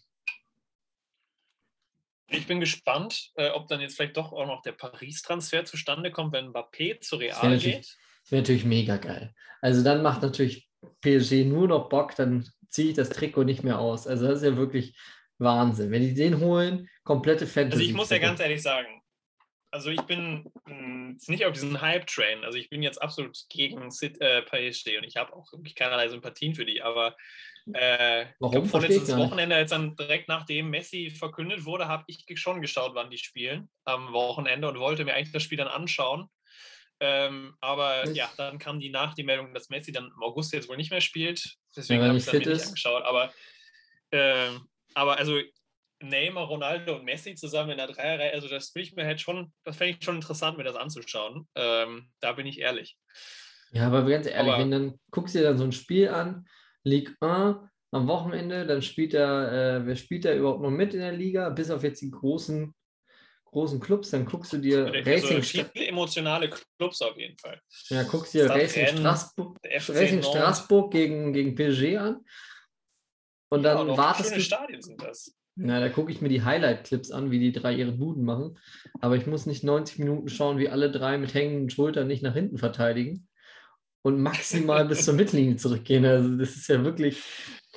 [2.35, 6.33] Ich bin gespannt, äh, ob dann jetzt vielleicht doch auch noch der Paris-Transfer zustande kommt,
[6.33, 7.97] wenn Mbappé zu Real natürlich- geht.
[8.23, 9.33] Das wäre natürlich mega geil.
[9.61, 10.69] Also dann macht natürlich
[11.01, 14.07] PSG nur noch Bock, dann ziehe ich das Trikot nicht mehr aus.
[14.07, 14.97] Also das ist ja wirklich
[15.37, 15.91] Wahnsinn.
[15.91, 17.81] Wenn die den holen, komplette Fantasy.
[17.81, 19.02] Also ich muss ja ganz ehrlich sagen,
[19.73, 22.45] also ich bin mh, jetzt nicht auf diesen Hype-Train.
[22.45, 26.07] Also ich bin jetzt absolut gegen Sit- äh, PSG und ich habe auch wirklich keinerlei
[26.09, 27.15] Sympathien für die, aber
[27.71, 28.65] Äh, Warum?
[28.65, 29.15] vorletztes.
[29.15, 33.69] Wochenende, als dann direkt nachdem Messi verkündet wurde, habe ich schon geschaut, wann die spielen
[33.85, 36.27] am Wochenende und wollte mir eigentlich das Spiel dann anschauen.
[36.99, 40.67] Ähm, aber ja, dann kam die nach die Meldung, dass Messi dann im August jetzt
[40.67, 41.55] wohl nicht mehr spielt.
[41.75, 43.03] Deswegen habe ich es dann nicht angeschaut.
[43.03, 43.33] Aber,
[44.11, 45.39] ähm, aber also
[46.03, 49.53] Neymar, Ronaldo und Messi zusammen in der Dreierreihe, also das will ich mir halt schon,
[49.63, 51.47] das fände ich schon interessant, mir das anzuschauen.
[51.55, 52.97] Ähm, da bin ich ehrlich.
[53.71, 56.47] Ja, aber ganz ehrlich, Aber- wenn dann guckst du dir dann so ein Spiel an,
[56.83, 57.57] Ligue 1
[57.91, 61.49] am Wochenende, dann spielt er, äh, wer spielt da überhaupt noch mit in der Liga,
[61.49, 62.73] bis auf jetzt die großen,
[63.45, 67.61] großen Clubs, dann guckst du dir Also Racing, viele Stra- emotionale Clubs auf jeden Fall.
[67.89, 70.23] ja, guckst dir Racing Rennes, Straßburg, Racing.
[70.23, 72.25] Straßburg gegen, gegen PSG an.
[73.49, 74.43] Und Ja, dann auch wartest schöne du.
[74.43, 75.35] Stadien sind das.
[75.55, 78.57] Na, da gucke ich mir die Highlight-Clips an, wie die drei ihre Buden machen.
[79.01, 82.33] Aber ich muss nicht 90 Minuten schauen, wie alle drei mit hängenden Schultern nicht nach
[82.33, 83.27] hinten verteidigen
[84.01, 86.05] und maximal bis zur Mittellinie zurückgehen.
[86.05, 87.21] Also das ist ja wirklich.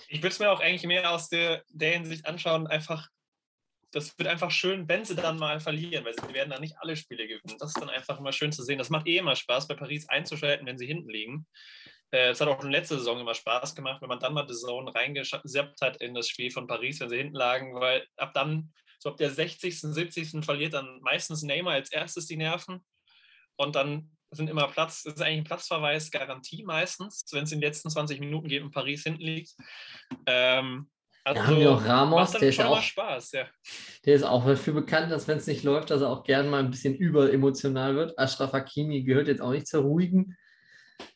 [0.08, 3.08] Ich würde es mir auch eigentlich mehr aus der, der Hinsicht anschauen, einfach,
[3.90, 6.96] das wird einfach schön, wenn sie dann mal verlieren, weil sie werden dann nicht alle
[6.96, 7.58] Spiele gewinnen.
[7.58, 8.78] Das ist dann einfach immer schön zu sehen.
[8.78, 11.46] Das macht eh immer Spaß, bei Paris einzuschalten, wenn sie hinten liegen.
[12.10, 14.54] Äh, Es hat auch schon letzte Saison immer Spaß gemacht, wenn man dann mal die
[14.54, 18.72] Zone reingesappt hat in das Spiel von Paris, wenn sie hinten lagen, weil ab dann,
[18.98, 20.44] so ab der 60., 70.
[20.44, 22.84] verliert dann meistens Neymar als erstes die Nerven
[23.56, 27.60] und dann sind immer Platz, das ist eigentlich ein Platzverweis, Garantie meistens, wenn es in
[27.60, 29.52] den letzten 20 Minuten geht und Paris hinten liegt.
[30.26, 30.90] Ähm,
[31.24, 33.46] also Da haben wir auch Ramos, der ist auch, Spaß, ja.
[34.04, 36.60] der ist auch dafür bekannt, dass wenn es nicht läuft, dass er auch gern mal
[36.60, 38.18] ein bisschen überemotional wird.
[38.18, 40.36] Ashraf Hakimi gehört jetzt auch nicht zur ruhigen,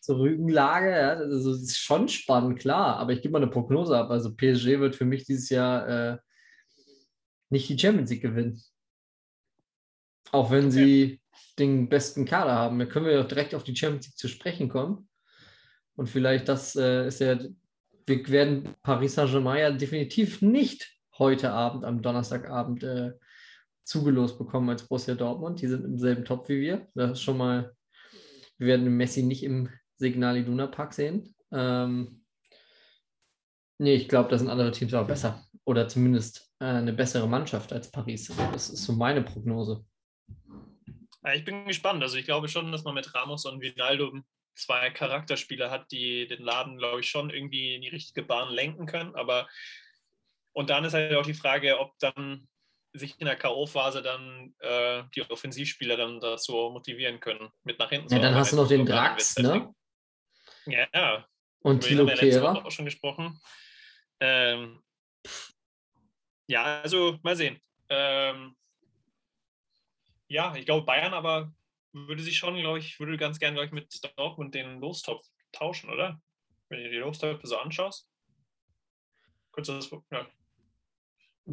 [0.01, 0.90] zur ruhigen Lage.
[0.90, 1.11] Ja.
[1.11, 2.97] Also, das ist schon spannend, klar.
[2.97, 4.11] Aber ich gebe mal eine Prognose ab.
[4.11, 6.19] Also PSG wird für mich dieses Jahr äh,
[7.51, 8.62] nicht die Champions League gewinnen.
[10.33, 11.21] Auch wenn sie
[11.59, 12.79] den besten Kader haben.
[12.79, 15.09] Da können wir auch direkt auf die Champions League zu sprechen kommen.
[15.97, 17.38] Und vielleicht das äh, ist ja,
[18.07, 23.12] wir werden Paris Saint-Germain ja definitiv nicht heute Abend, am Donnerstagabend, äh,
[23.85, 25.61] zugelost bekommen als Borussia Dortmund.
[25.61, 26.88] Die sind im selben Topf wie wir.
[26.95, 27.75] Das ist schon mal,
[28.61, 31.35] wir werden Messi nicht im Signal Iduna Park sehen.
[31.51, 32.25] Ähm,
[33.79, 35.42] nee, ich glaube, da sind andere Teams auch besser.
[35.64, 38.31] Oder zumindest äh, eine bessere Mannschaft als Paris.
[38.53, 39.85] Das ist so meine Prognose.
[41.35, 42.03] Ich bin gespannt.
[42.03, 44.12] Also ich glaube schon, dass man mit Ramos und Vinaldo
[44.55, 48.85] zwei Charakterspieler hat, die den Laden, glaube ich, schon irgendwie in die richtige Bahn lenken
[48.85, 49.14] können.
[49.14, 49.49] Aber
[50.53, 52.46] und dann ist halt auch die Frage, ob dann
[52.92, 58.12] sich in der K.O.-Phase dann äh, die Offensivspieler dann dazu motivieren können, mit nach hinten
[58.12, 59.72] Ja, dann hast du noch den Drax, ne?
[60.66, 61.26] Ja, ja.
[61.62, 62.64] Und Woche Kehrer.
[62.64, 63.40] auch schon gesprochen.
[64.20, 64.83] Ähm,
[66.46, 67.61] ja, also mal sehen.
[67.88, 68.57] Ähm,
[70.29, 71.53] ja, ich glaube, Bayern aber
[71.92, 75.90] würde sich schon, glaube ich, würde ganz gern, glaube ich, mit Dortmund den Lostopf tauschen,
[75.90, 76.20] oder?
[76.68, 78.09] Wenn du die Lostöpfe so anschaust.
[79.53, 80.26] Könntest du das, ja.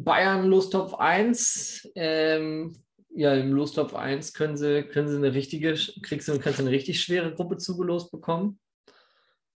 [0.04, 1.90] Bayern Lostopf 1.
[1.94, 2.76] Ähm,
[3.10, 6.70] ja, im Lostopf 1 können sie, können sie eine richtige, kriegst du, kannst du eine
[6.70, 8.60] richtig schwere Gruppe zugelost bekommen.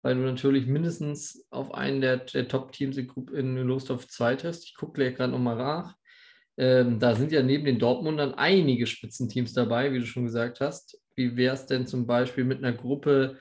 [0.02, 4.64] Weil du natürlich mindestens auf einen der, der Top-Teams in, Lostopf 2 triffst.
[4.64, 5.96] Ich gucke gleich gerade nochmal nach.
[6.58, 11.02] Ähm, da sind ja neben den Dortmundern einige Spitzenteams dabei, wie du schon gesagt hast.
[11.16, 13.40] Wie wäre es denn zum Beispiel mit einer Gruppe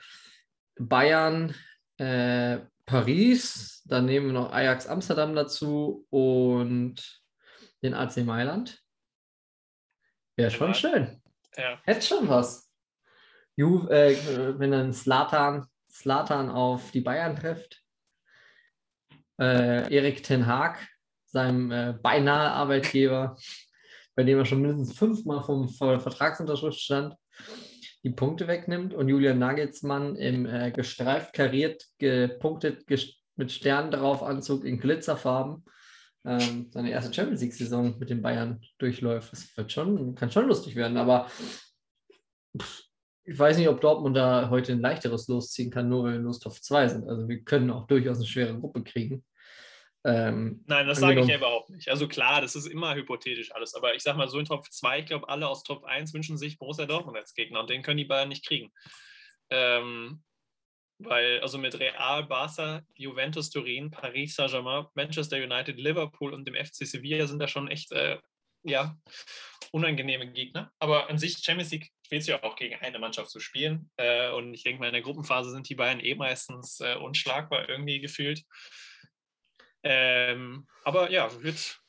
[0.77, 1.55] Bayern,
[1.97, 2.59] äh,
[2.89, 7.21] Paris, dann nehmen wir noch Ajax Amsterdam dazu und
[7.83, 8.81] den AC Mailand.
[10.35, 10.73] Wäre schon Ja.
[10.73, 11.21] schön.
[11.55, 11.79] ja.
[11.83, 12.67] Hätte schon was.
[13.55, 17.79] Ju, äh, wenn dann Slatan, Slatan auf die Bayern trifft.
[19.39, 20.79] Äh, Erik Ten Haag,
[21.25, 23.37] seinem äh, beinahe Arbeitgeber,
[24.15, 27.15] bei dem er schon mindestens fünfmal vom Ver Vertragsunterschrift stand,
[28.03, 34.21] die Punkte wegnimmt und Julian Nagelsmann im äh, gestreift kariert, gepunktet ges mit Sternen drauf
[34.21, 35.63] Anzug in Glitzerfarben
[36.25, 39.31] ähm, seine erste Champions League-Saison mit den Bayern durchläuft.
[39.31, 41.27] Das wird schon, kann schon lustig werden, aber
[42.57, 42.83] pff,
[43.23, 46.45] ich weiß nicht, ob Dortmund da heute ein leichteres losziehen kann, nur weil wir Lust
[46.47, 47.07] auf zwei sind.
[47.07, 49.23] Also wir können auch durchaus eine schwere Gruppe kriegen.
[50.09, 51.89] Ähm, Nein, das sage ich Angenommen- ja überhaupt nicht.
[51.89, 53.73] Also klar, das ist immer hypothetisch alles.
[53.75, 56.37] Aber ich sage mal, so in Top 2, ich glaube, alle aus Top 1 wünschen
[56.37, 58.71] sich Borussia Dortmund als Gegner und den können die Bayern nicht kriegen.
[59.49, 60.23] Ähm,
[60.99, 66.85] weil, also mit Real, Barca, Juventus, Turin, Paris Saint-Germain, Manchester United, Liverpool und dem FC
[66.85, 68.17] Sevilla sind da schon echt, äh,
[68.63, 68.97] ja,
[69.71, 70.71] unangenehme Gegner.
[70.79, 73.89] Aber an sich, Champions League spielst du ja auch gegen eine Mannschaft zu spielen.
[73.97, 77.69] Äh, und ich denke mal, in der Gruppenphase sind die Bayern eh meistens äh, unschlagbar
[77.69, 78.43] irgendwie gefühlt.
[79.83, 81.81] Ähm, aber ja, wird,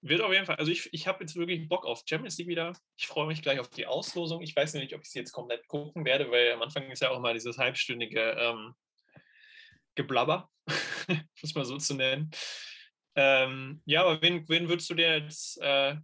[0.00, 0.56] wird auf jeden Fall.
[0.56, 2.72] Also ich, ich habe jetzt wirklich Bock auf Champions League wieder.
[2.96, 4.42] Ich freue mich gleich auf die Auslosung.
[4.42, 7.10] Ich weiß nicht, ob ich sie jetzt komplett gucken werde, weil am Anfang ist ja
[7.10, 8.74] auch mal dieses halbstündige ähm,
[9.94, 10.50] Geblabber.
[11.42, 12.30] muss man so zu nennen.
[13.14, 15.96] Ähm, ja, aber wen, wen würdest du dir als, äh,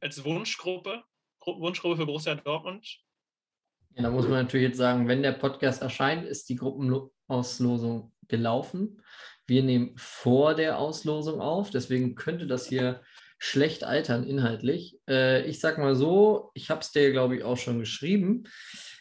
[0.00, 1.02] als Wunschgruppe,
[1.44, 3.00] Wunschgruppe für Borussia Dortmund?
[3.94, 9.02] Ja, da muss man natürlich jetzt sagen, wenn der Podcast erscheint, ist die Gruppenauslosung gelaufen.
[9.52, 13.02] Wir nehmen vor der Auslosung auf, deswegen könnte das hier
[13.38, 14.98] schlecht altern inhaltlich.
[15.06, 18.44] Äh, ich sag mal so, ich habe es dir, glaube ich, auch schon geschrieben.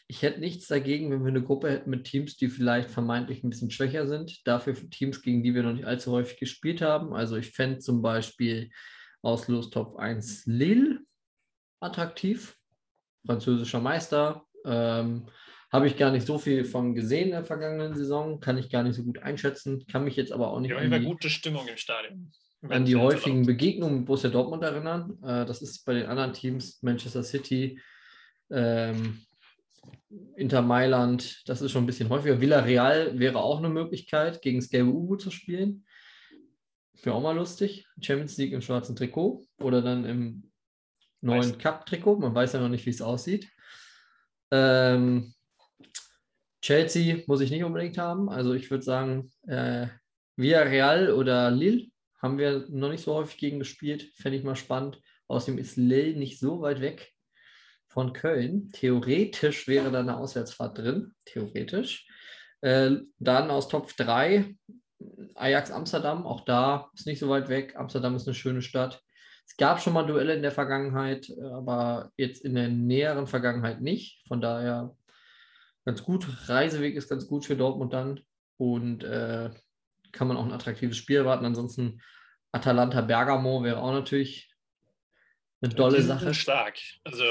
[0.10, 3.50] Ich hätte nichts dagegen, wenn wir eine Gruppe hätten mit Teams, die vielleicht vermeintlich ein
[3.50, 4.46] bisschen schwächer sind.
[4.46, 7.14] Dafür Teams, gegen die wir noch nicht allzu häufig gespielt haben.
[7.14, 8.72] Also ich fände zum Beispiel
[9.22, 11.00] aus Top 1 Lille
[11.80, 12.58] attraktiv.
[13.26, 14.44] Französischer Meister.
[14.66, 15.28] Ähm,
[15.72, 18.84] habe ich gar nicht so viel von gesehen in der vergangenen Saison, kann ich gar
[18.84, 21.68] nicht so gut einschätzen, kann mich jetzt aber auch nicht ja, an die, gute Stimmung
[21.68, 22.32] im Stadion.
[22.68, 25.18] An die häufigen Begegnungen mit Borussia Dortmund erinnern.
[25.24, 27.80] Äh, das ist bei den anderen Teams Manchester City,
[28.52, 29.22] ähm,
[30.36, 32.42] Inter Mailand, das ist schon ein bisschen häufiger.
[32.42, 35.86] Villarreal wäre auch eine Möglichkeit, gegen das gelbe Ubu zu spielen.
[37.02, 37.88] Wäre auch mal lustig.
[38.00, 40.52] Champions League im schwarzen Trikot oder dann im
[41.22, 42.18] neuen Cup-Trikot.
[42.18, 43.50] Man weiß ja noch nicht, wie es aussieht.
[44.52, 45.34] Ähm,
[46.62, 48.30] Chelsea muss ich nicht unbedingt haben.
[48.30, 49.88] Also ich würde sagen, äh,
[50.36, 51.88] Villarreal oder Lille
[52.22, 54.12] haben wir noch nicht so häufig gegen gespielt.
[54.16, 55.00] Fände ich mal spannend.
[55.28, 57.14] Außerdem ist Lille nicht so weit weg
[57.88, 58.70] von Köln.
[58.74, 62.08] Theoretisch wäre da eine Auswärtsfahrt drin, theoretisch.
[62.62, 64.56] Äh, dann aus Top 3
[65.36, 67.76] Ajax Amsterdam, auch da ist nicht so weit weg.
[67.76, 69.02] Amsterdam ist eine schöne Stadt.
[69.48, 74.26] Es gab schon mal Duelle in der Vergangenheit, aber jetzt in der näheren Vergangenheit nicht.
[74.28, 74.96] Von daher
[75.86, 76.28] ganz gut.
[76.50, 78.22] Reiseweg ist ganz gut für Dortmund dann
[78.58, 79.50] und äh,
[80.12, 81.46] kann man auch ein attraktives Spiel erwarten.
[81.46, 82.02] Ansonsten
[82.52, 84.54] Atalanta Bergamo wäre auch natürlich
[85.62, 86.34] eine tolle Sache.
[86.34, 86.78] Stark.
[87.04, 87.24] Also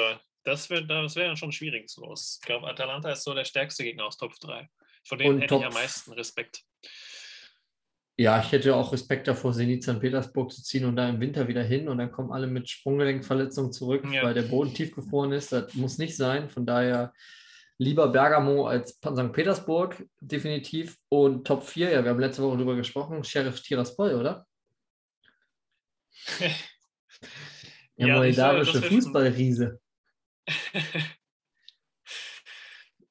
[0.44, 2.38] das, das wäre dann schon schwierig los.
[2.40, 4.68] Ich glaube, Atalanta ist so der stärkste Gegner aus Top 3.
[5.04, 6.62] Von denen Und hätte Top, ich am meisten Respekt.
[8.16, 9.98] Ja, ich hätte auch Respekt davor, Zenit St.
[9.98, 13.72] Petersburg zu ziehen und da im Winter wieder hin und dann kommen alle mit Sprunggelenkverletzungen
[13.72, 14.22] zurück, ja.
[14.22, 15.52] weil der Boden tiefgefroren ist.
[15.52, 16.50] Das muss nicht sein.
[16.50, 17.14] Von daher
[17.80, 19.32] lieber Bergamo als St.
[19.32, 20.98] Petersburg, definitiv.
[21.08, 24.46] Und Top 4, ja, wir haben letzte Woche darüber gesprochen, Sheriff Tiraspol, oder?
[27.96, 29.80] Der ja, moldawische Fußballriese.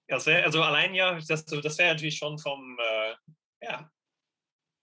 [0.08, 3.16] das wär, also allein ja, das, das wäre natürlich schon vom, äh,
[3.66, 3.90] ja,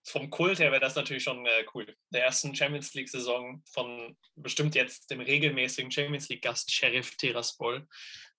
[0.05, 1.93] vom Kult her wäre das natürlich schon äh, cool.
[2.09, 7.85] Der ersten Champions League-Saison von bestimmt jetzt dem regelmäßigen Champions League-Gast Sheriff Tiraspol,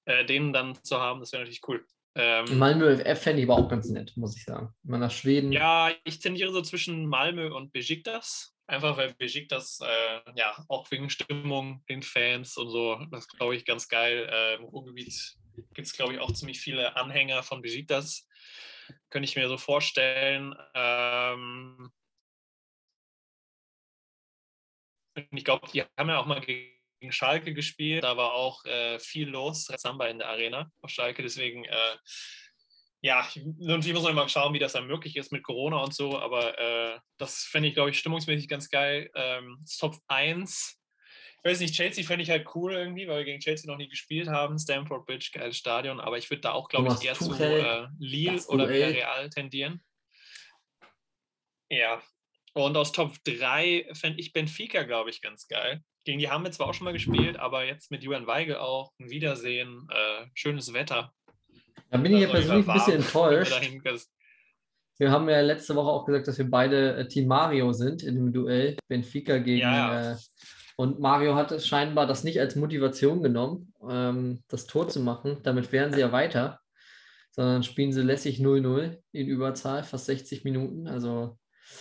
[0.08, 1.84] äh, den dann zu haben, das wäre natürlich cool.
[2.14, 4.74] Ähm, Malmö FF fände ich aber auch ganz nett, muss ich sagen.
[4.82, 5.52] Mal nach Schweden.
[5.52, 8.54] Ja, ich tendiere so zwischen Malmö und Besiktas.
[8.66, 13.64] Einfach weil Besiktas, äh, ja, auch wegen Stimmung, den Fans und so, das glaube ich
[13.64, 14.28] ganz geil.
[14.30, 15.36] Äh, Im Ruhrgebiet
[15.74, 18.26] gibt es, glaube ich, auch ziemlich viele Anhänger von Besiktas.
[19.10, 20.54] Könnte ich mir so vorstellen.
[20.74, 21.90] Ähm,
[25.32, 26.77] ich glaube, die haben ja auch mal gegen
[27.10, 28.04] Schalke gespielt.
[28.04, 31.22] Da war auch äh, viel los, Samba in der Arena auf Schalke.
[31.22, 31.96] Deswegen äh,
[33.00, 36.18] ja, irgendwie muss man mal schauen, wie das dann möglich ist mit Corona und so,
[36.18, 39.10] aber äh, das fände ich, glaube ich, stimmungsmäßig ganz geil.
[39.14, 40.76] Ähm, Top 1.
[41.38, 43.88] Ich weiß nicht, Chelsea fände ich halt cool irgendwie, weil wir gegen Chelsea noch nie
[43.88, 44.58] gespielt haben.
[44.58, 48.42] Stamford Bridge, geiles Stadion, aber ich würde da auch, glaube ich, eher zu äh, Lille
[48.48, 49.80] oder Real tendieren.
[51.70, 52.02] Ja.
[52.54, 55.84] Und aus Top 3 fände ich Benfica, glaube ich, ganz geil.
[56.08, 58.94] Gegen die haben wir zwar auch schon mal gespielt, aber jetzt mit Julian Weigel auch
[58.98, 61.12] ein Wiedersehen, äh, schönes Wetter.
[61.90, 64.08] Da bin ich ja persönlich ein bisschen enttäuscht.
[64.96, 68.14] Wir haben ja letzte Woche auch gesagt, dass wir beide äh, Team Mario sind in
[68.14, 69.60] dem Duell Benfica gegen.
[69.60, 70.12] Ja.
[70.12, 70.16] Äh,
[70.76, 75.40] und Mario hat es scheinbar das nicht als Motivation genommen, ähm, das Tor zu machen.
[75.42, 76.58] Damit wären sie ja weiter.
[77.32, 80.88] Sondern spielen sie lässig 0-0 in Überzahl, fast 60 Minuten.
[80.88, 81.36] Also.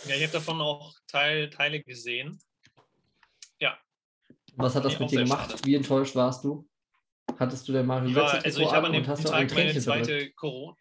[0.06, 2.38] Ja, ich habe davon auch Teil, Teile gesehen.
[4.58, 5.50] Was hat das mit dir gemacht?
[5.50, 5.64] Schade.
[5.64, 6.68] Wie enttäuscht warst du?
[7.38, 10.74] Hattest du denn Mario ja, also ich habe an dem Tag meine zweite Corona.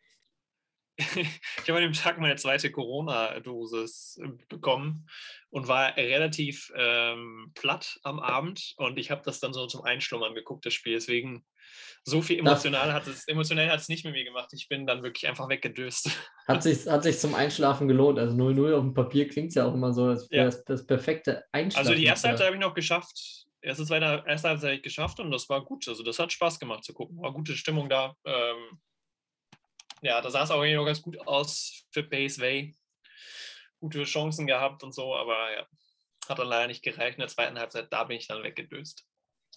[0.98, 5.08] ich habe an dem Tag meine zweite Corona-Dosis bekommen
[5.52, 10.34] und war relativ ähm, platt am Abend und ich habe das dann so zum Einschlummern
[10.34, 10.94] geguckt, das Spiel.
[10.94, 11.46] Deswegen
[12.04, 14.50] so viel emotional hat es, emotionell hat es nicht mit mir gemacht.
[14.54, 16.10] Ich bin dann wirklich einfach weggedöst.
[16.48, 18.18] Hat sich, hat sich zum Einschlafen gelohnt.
[18.18, 20.46] Also 0-0 auf dem Papier klingt ja auch immer so, als wäre ja.
[20.46, 21.90] das, das perfekte Einschlafen.
[21.90, 25.50] Also die erste Halbzeit habe ich noch geschafft erste, zweite, erste Halbzeit geschafft und das
[25.50, 25.88] war gut.
[25.88, 27.22] Also das hat Spaß gemacht zu gucken.
[27.22, 28.16] War gute Stimmung da.
[28.26, 28.80] Ähm,
[30.02, 32.76] ja, da sah es auch noch ganz gut aus für Base Way.
[33.80, 35.68] Gute Chancen gehabt und so, aber ja,
[36.28, 37.18] hat dann leider nicht gereicht.
[37.18, 39.06] In der zweiten Halbzeit, da bin ich dann weggedöst.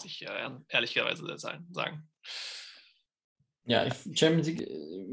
[0.05, 2.09] Ich äh, ehrlicherweise sagen.
[3.65, 4.69] Ja, Champions League,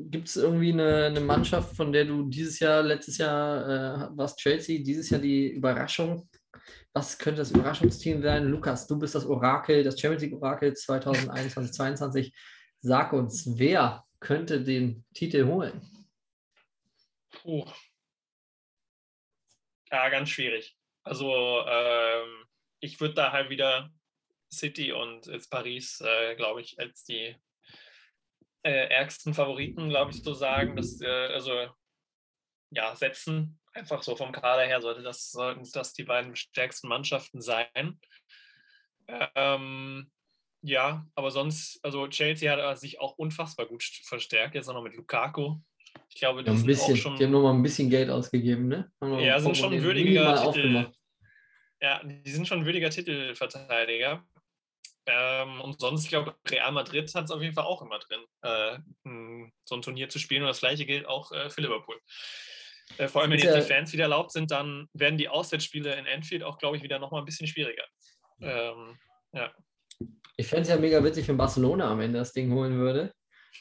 [0.09, 4.39] gibt es irgendwie eine, eine Mannschaft, von der du dieses Jahr, letztes Jahr äh, warst
[4.39, 6.29] Chelsea, dieses Jahr die Überraschung?
[6.93, 8.45] Was könnte das Überraschungsteam sein?
[8.45, 12.33] Lukas, du bist das Orakel, das Champions League Orakel 2021, 2022.
[12.81, 15.81] Sag uns, wer könnte den Titel holen?
[17.31, 17.65] Puh.
[19.91, 20.77] Ja, ganz schwierig.
[21.03, 22.45] Also ähm,
[22.79, 23.89] ich würde da halt wieder
[24.51, 27.35] City und jetzt Paris, äh, glaube ich, als die
[28.63, 30.75] äh, ärgsten Favoriten, glaube ich, so sagen.
[30.75, 31.69] Dass, äh, also
[32.71, 33.59] ja, setzen.
[33.77, 37.99] Einfach so vom Kader her sollte das, sollten das die beiden stärksten Mannschaften sein.
[39.35, 40.11] Ähm,
[40.61, 44.73] ja, aber sonst, also Chelsea hat äh, sich auch unfassbar gut st- verstärkt, jetzt auch
[44.73, 45.57] noch mit Lukaku.
[46.09, 47.15] Ich glaube, Die haben, die ein bisschen, auch schon.
[47.17, 48.91] die haben nochmal ein bisschen Geld ausgegeben, ne?
[49.01, 50.91] Ja, sind schon würdiger Titel.
[51.79, 54.27] Ja, die sind schon ein würdiger Titelverteidiger.
[55.05, 58.21] Ähm, und sonst, ich glaube, Real Madrid hat es auf jeden Fall auch immer drin,
[58.41, 58.79] äh,
[59.63, 60.41] so ein Turnier zu spielen.
[60.41, 62.01] Und das gleiche gilt auch äh, für Liverpool.
[62.97, 66.07] Äh, vor allem, wenn jetzt die Fans wieder erlaubt sind, dann werden die Auswärtsspiele in
[66.07, 67.83] Anfield auch, glaube ich, wieder nochmal ein bisschen schwieriger.
[68.41, 68.97] Ähm,
[69.33, 69.51] ja,
[70.37, 73.13] Ich fände es ja mega witzig, wenn Barcelona am Ende das Ding holen würde.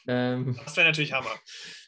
[0.07, 1.33] Ähm, das wäre natürlich Hammer.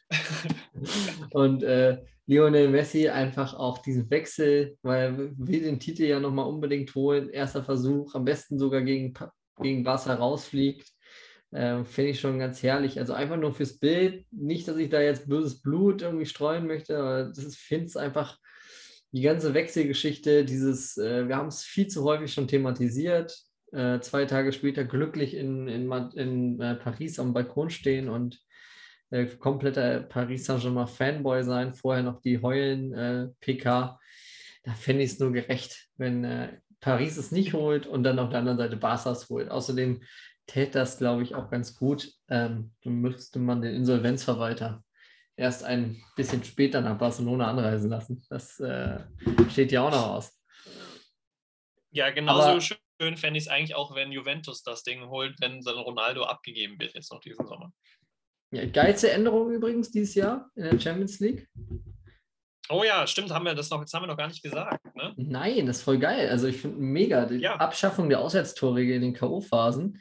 [1.31, 6.45] und äh, Lionel Messi einfach auch diesen Wechsel, weil er will den Titel ja nochmal
[6.45, 7.29] unbedingt holen.
[7.29, 9.13] Erster Versuch, am besten sogar gegen,
[9.61, 10.87] gegen Barca rausfliegt.
[11.51, 12.99] Ähm, Finde ich schon ganz herrlich.
[12.99, 14.25] Also einfach nur fürs Bild.
[14.31, 18.37] Nicht, dass ich da jetzt böses Blut irgendwie streuen möchte, aber das finde es einfach
[19.11, 23.35] die ganze Wechselgeschichte, dieses, äh, wir haben es viel zu häufig schon thematisiert.
[23.71, 28.39] Äh, zwei Tage später glücklich in, in, in äh, Paris am Balkon stehen und
[29.09, 33.99] äh, kompletter Paris Saint-Germain Fanboy sein, vorher noch die Heulen äh, PK.
[34.63, 38.29] Da fände ich es nur gerecht, wenn äh, Paris es nicht holt und dann auf
[38.29, 39.49] der anderen Seite Barca es holt.
[39.49, 40.01] Außerdem
[40.49, 42.11] täte das, glaube ich, auch ganz gut.
[42.29, 44.83] Ähm, dann müsste man den Insolvenzverwalter
[45.35, 48.21] erst ein bisschen später nach Barcelona anreisen lassen.
[48.29, 48.99] Das äh,
[49.49, 50.37] steht ja auch noch aus.
[51.91, 55.61] Ja, genauso Aber- schön fände ich es eigentlich auch, wenn Juventus das Ding holt, wenn
[55.61, 57.71] dann Ronaldo abgegeben wird jetzt noch diesen Sommer.
[58.51, 61.47] Ja, geilste Änderung übrigens dieses Jahr in der Champions League.
[62.71, 64.83] Oh ja, stimmt, haben wir das noch, das haben wir noch gar nicht gesagt.
[64.95, 65.13] Ne?
[65.17, 66.29] Nein, das ist voll geil.
[66.29, 67.55] Also ich finde mega die Ja.
[67.55, 69.99] Abschaffung der Auswärtstore in den K.O.-Phasen.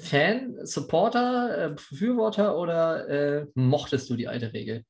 [0.00, 4.84] Fan, Supporter, äh, Befürworter oder äh, mochtest du die alte Regel?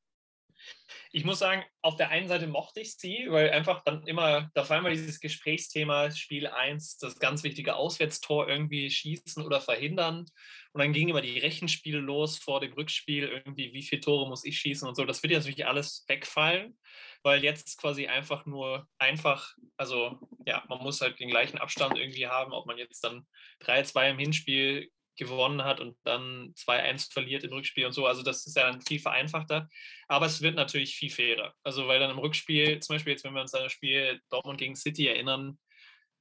[1.10, 4.68] Ich muss sagen, auf der einen Seite mochte ich sie, weil einfach dann immer, da
[4.68, 10.26] war immer dieses Gesprächsthema, Spiel 1, das ganz wichtige Auswärtstor irgendwie schießen oder verhindern.
[10.72, 14.44] Und dann gingen immer die Rechenspiele los vor dem Rückspiel, irgendwie, wie viele Tore muss
[14.44, 15.06] ich schießen und so.
[15.06, 16.78] Das wird jetzt natürlich alles wegfallen,
[17.22, 22.26] weil jetzt quasi einfach nur einfach, also ja, man muss halt den gleichen Abstand irgendwie
[22.26, 23.26] haben, ob man jetzt dann
[23.62, 28.06] 3-2 im Hinspiel gewonnen hat und dann 2-1 verliert im Rückspiel und so.
[28.06, 29.68] Also das ist ja dann viel vereinfachter.
[30.08, 31.54] Aber es wird natürlich viel fairer.
[31.62, 34.58] Also weil dann im Rückspiel, zum Beispiel jetzt, wenn wir uns an das Spiel Dortmund
[34.58, 35.58] gegen City erinnern,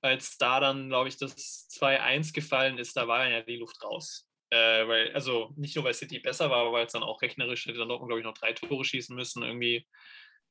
[0.01, 4.27] als da dann, glaube ich, das 2-1 gefallen ist, da war ja die Luft raus.
[4.49, 7.65] Äh, weil, also nicht nur, weil City besser war, aber weil es dann auch rechnerisch
[7.65, 9.85] hätte dann Dortmund, glaube ich, noch drei Tore schießen müssen irgendwie.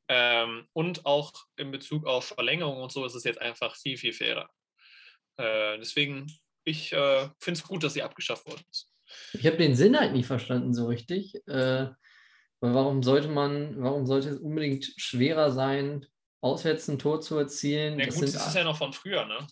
[0.08, 4.12] Ähm, und auch in Bezug auf Verlängerung und so ist es jetzt einfach viel, viel
[4.12, 4.48] fairer.
[5.36, 6.26] Äh, deswegen,
[6.66, 8.90] ich äh, finde es gut, dass sie abgeschafft worden ist.
[9.32, 11.34] Ich habe den Sinn halt nie verstanden so richtig.
[11.46, 11.86] Äh,
[12.60, 16.04] warum sollte man, warum sollte es unbedingt schwerer sein,
[16.40, 17.98] auswärts ein Tor zu erzielen?
[17.98, 19.46] Ja, Das gut, das ist ja noch von früher, ne?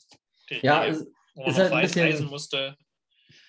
[0.51, 2.77] Die ja, Regel, es, wo man ist halt ein bisschen- reisen musste.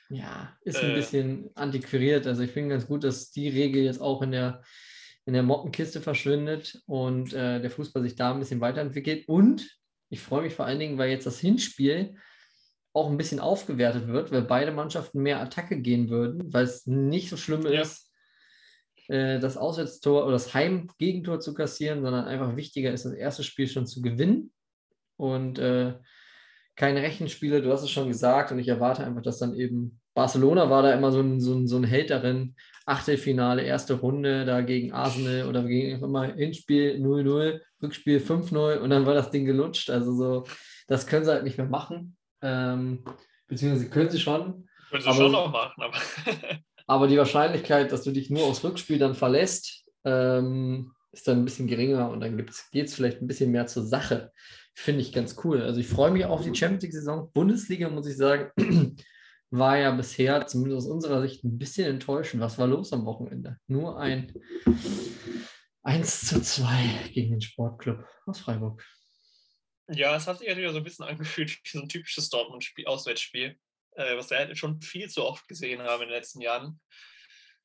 [0.09, 0.95] Ja, ist ein Äh.
[0.95, 2.27] bisschen antiquiert.
[2.27, 4.61] Also ich finde ganz gut, dass die Regel jetzt auch in der,
[5.25, 9.27] in der Mottenkiste verschwindet und äh, der Fußball sich da ein bisschen weiterentwickelt.
[9.27, 9.67] Und
[10.09, 12.15] ich freue mich vor allen Dingen, weil jetzt das Hinspiel
[12.95, 17.29] auch ein bisschen aufgewertet wird, weil beide Mannschaften mehr Attacke gehen würden, weil es nicht
[17.29, 17.81] so schlimm Ja.
[17.81, 18.11] ist,
[19.07, 23.67] äh, das Auswärtstor oder das Heimgegentor zu kassieren, sondern einfach wichtiger ist, das erste Spiel
[23.67, 24.51] schon zu gewinnen.
[25.17, 25.95] Und äh,
[26.75, 30.69] keine Rechenspiele, du hast es schon gesagt, und ich erwarte einfach, dass dann eben Barcelona
[30.69, 32.55] war da immer so ein, so ein, so ein Held darin.
[32.85, 39.05] Achtelfinale, erste Runde, da gegen Arsenal oder gegen immer Hinspiel 0-0, Rückspiel 5-0 und dann
[39.05, 39.89] war das Ding gelutscht.
[39.89, 40.43] Also so,
[40.87, 42.14] das können sie halt nicht mehr machen.
[42.41, 43.03] Ähm,
[43.47, 45.97] beziehungsweise können sie schon, Können sie Aber- schon noch machen, aber
[46.87, 51.45] aber die Wahrscheinlichkeit, dass du dich nur aufs Rückspiel dann verlässt, ähm, ist dann ein
[51.45, 54.31] bisschen geringer und dann geht es vielleicht ein bisschen mehr zur Sache.
[54.73, 55.61] Finde ich ganz cool.
[55.61, 57.31] Also ich freue mich auf die Champions League-Saison.
[57.33, 58.51] Bundesliga, muss ich sagen,
[59.49, 62.41] war ja bisher, zumindest aus unserer Sicht, ein bisschen enttäuschend.
[62.43, 63.57] Was war los am Wochenende?
[63.67, 64.33] Nur ein
[65.83, 66.65] 1 zu 2
[67.13, 68.83] gegen den Sportclub aus Freiburg.
[69.89, 72.87] Ja, es hat sich ja wieder so ein bisschen angefühlt wie so ein typisches Dortmund-Spiel,
[72.87, 73.57] Auswärtsspiel,
[73.95, 76.79] äh, was wir halt schon viel zu oft gesehen haben in den letzten Jahren.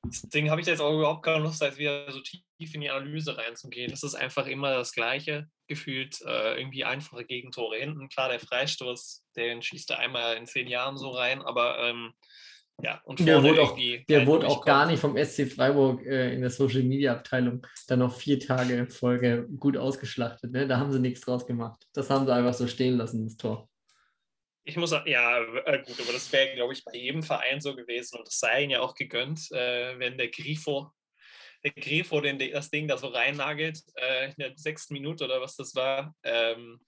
[0.03, 2.41] Deswegen habe ich jetzt auch überhaupt keine Lust, jetzt wieder so tief
[2.73, 3.91] in die Analyse reinzugehen.
[3.91, 6.19] Das ist einfach immer das Gleiche gefühlt.
[6.21, 8.09] Äh, irgendwie einfache Gegentore hinten.
[8.09, 12.13] Klar, der Freistoß, den schießt er einmal in zehn Jahren so rein, aber ähm,
[12.83, 13.77] ja, und Der wurde auch,
[14.09, 17.99] der wurde auch gar nicht vom SC Freiburg äh, in der Social Media Abteilung dann
[17.99, 20.51] noch vier Tage in Folge gut ausgeschlachtet.
[20.51, 20.67] Ne?
[20.67, 21.87] Da haben sie nichts draus gemacht.
[21.93, 23.69] Das haben sie einfach so stehen lassen, das Tor.
[24.63, 27.75] Ich muss sagen, ja, äh, gut, aber das wäre, glaube ich, bei jedem Verein so
[27.75, 30.91] gewesen und das sei ihnen ja auch gegönnt, äh, wenn der Grifo,
[31.63, 35.55] der Grifo den, das Ding da so reinnagelt, äh, in der sechsten Minute oder was
[35.55, 36.13] das war.
[36.23, 36.79] Ähm,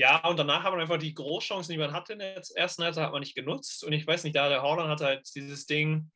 [0.00, 3.04] ja, und danach hat man einfach die Großchancen, die man hatte in der ersten Halbzeit,
[3.04, 3.84] hat man nicht genutzt.
[3.84, 6.10] Und ich weiß nicht, da der Horland hat halt dieses Ding,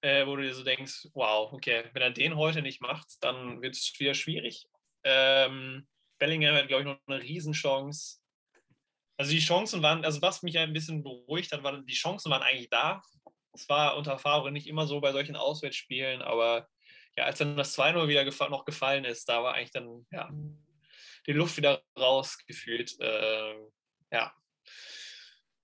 [0.00, 3.60] äh, wo du dir so denkst, wow, okay, wenn er den heute nicht macht, dann
[3.60, 4.66] wird es wieder schwierig.
[5.04, 5.86] Ähm,
[6.18, 8.20] Bellingham hat, glaube ich, noch eine Riesenchance.
[9.18, 12.42] Also die Chancen waren, also was mich ein bisschen beruhigt hat, waren, die Chancen waren
[12.42, 13.02] eigentlich da.
[13.52, 16.68] Es war unter Favre nicht immer so bei solchen Auswärtsspielen, aber
[17.18, 20.30] ja, als dann das 2-0 wieder gefa noch gefallen ist, da war eigentlich dann, ja,
[21.26, 22.96] die Luft wieder rausgefühlt.
[23.00, 23.66] Ähm,
[24.12, 24.32] ja.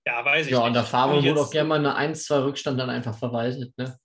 [0.05, 0.67] Ja, weiß ich Ja, nicht.
[0.67, 3.99] und der Favre wurde auch gerne mal eine 1-2 Rückstand dann einfach verwaltet, ne?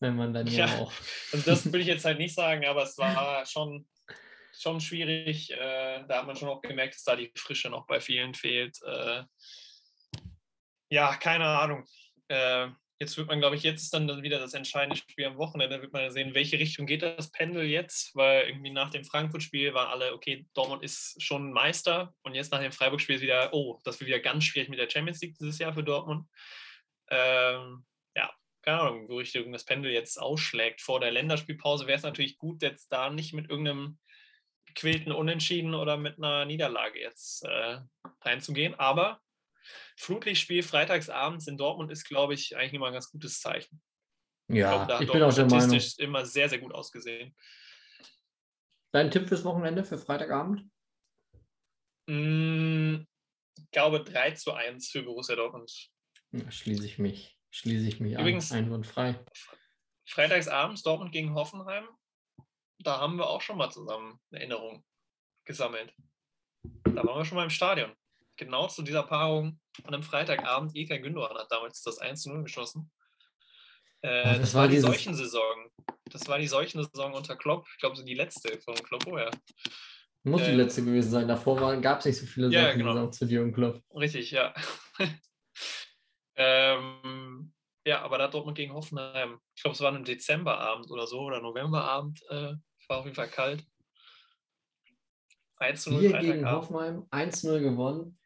[0.00, 0.78] Wenn man dann ja, Ja.
[0.78, 0.92] auch.
[1.32, 3.88] Also das will ich jetzt halt nicht sagen, aber es war schon,
[4.52, 5.50] schon schwierig.
[5.50, 8.76] Äh, da hat man schon auch gemerkt, dass da die Frische noch bei vielen fehlt.
[8.82, 9.22] Äh,
[10.90, 11.84] ja, keine Ahnung.
[12.28, 12.68] Äh,
[12.98, 15.76] jetzt wird man, glaube ich, jetzt ist dann wieder das entscheidende Spiel am Wochenende.
[15.76, 19.74] Da wird man sehen, welche Richtung geht das Pendel jetzt, weil irgendwie nach dem Frankfurt-Spiel
[19.74, 23.80] waren alle, okay, Dortmund ist schon Meister und jetzt nach dem Freiburg-Spiel ist wieder, oh,
[23.84, 26.26] das wird wieder ganz schwierig mit der Champions League dieses Jahr für Dortmund.
[27.10, 27.84] Ähm,
[28.14, 28.32] ja,
[28.62, 30.80] keine Ahnung, wo Richtung das Pendel jetzt ausschlägt.
[30.80, 33.98] Vor der Länderspielpause wäre es natürlich gut, jetzt da nicht mit irgendeinem
[34.66, 37.78] gequälten Unentschieden oder mit einer Niederlage jetzt äh,
[38.22, 38.74] reinzugehen.
[38.74, 39.20] Aber
[39.96, 43.80] Flutlichtspiel freitagsabends in Dortmund ist, glaube ich, eigentlich immer ein ganz gutes Zeichen.
[44.48, 45.80] Ich Ja, glaube, da ich bin auch der Meinung.
[45.98, 47.34] immer sehr, sehr gut ausgesehen.
[48.92, 50.70] Dein Tipp fürs Wochenende, für Freitagabend?
[52.08, 53.04] Mm,
[53.58, 55.90] Ich glaube 3 zu 1 für Borussia Dortmund.
[56.32, 57.36] Ja, schließe ich mich.
[57.50, 58.58] Schließe ich mich Übrigens- an.
[58.58, 59.18] Einwandfrei.
[60.06, 61.88] Freitagsabends Dortmund gegen Hoffenheim.
[62.78, 64.84] Da haben wir auch schon mal zusammen Erinnerungen
[65.46, 65.92] gesammelt.
[66.84, 67.92] Da waren wir schon mal im Stadion.
[68.36, 70.74] Genau zu dieser Paarung an einem Freitagabend.
[70.76, 72.90] Ilkay Gündogan hat damals das 1 zu 0 geschossen.
[74.02, 75.70] Äh, das das, war war die Seuchensaison.
[76.10, 77.66] Das war die Seuchensaison unter Klopp.
[77.72, 79.30] Ich glaube, so die letzte von Klopp vorher.
[80.22, 81.28] Muss die Ähm, letzte gewesen sein.
[81.28, 83.06] Davor gab es nicht so viele Ja, Sachen genau.
[83.08, 83.82] zu Jürgen Klopp.
[83.94, 84.54] Richtig, ja.
[86.36, 87.52] ähm,
[87.86, 89.38] ja, aber da hat Dortmund gegen Hoffenheim.
[89.54, 92.22] Ich glaube, es war ein Dezemberabend oder so oder Novemberabend.
[92.28, 92.54] Äh,
[92.88, 93.64] war auf jeden Fall kalt.
[95.58, 96.50] 1 zu 0 Wir gegen.
[96.50, 98.18] Hoffenheim 1-0 gewonnen.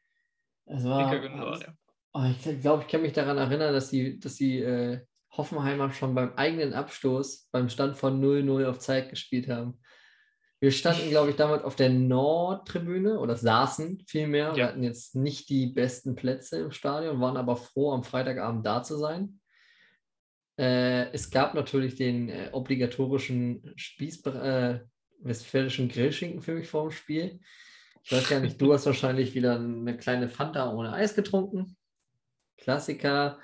[0.72, 1.74] Es war, Gündogan, ja.
[2.12, 5.00] Oh, ich glaube, ich kann mich daran erinnern, dass die, dass die äh,
[5.36, 9.80] Hoffenheimer schon beim eigenen Abstoß beim Stand von 0-0 auf Zeit gespielt haben.
[10.60, 14.54] Wir standen, glaube ich, damals auf der Nordtribüne oder saßen vielmehr.
[14.54, 14.68] Wir Ja.
[14.68, 18.98] hatten jetzt nicht die besten Plätze im Stadion, waren aber froh, am Freitagabend da zu
[18.98, 19.40] sein.
[20.58, 24.80] Äh, es gab natürlich den äh, obligatorischen Spieß, äh,
[25.20, 27.40] westfälischen Grillschinken für mich vor dem Spiel.
[28.02, 31.76] Ich weiß gar nicht, du hast wahrscheinlich wieder eine kleine Fanta ohne Eis getrunken.
[32.56, 33.38] Klassiker.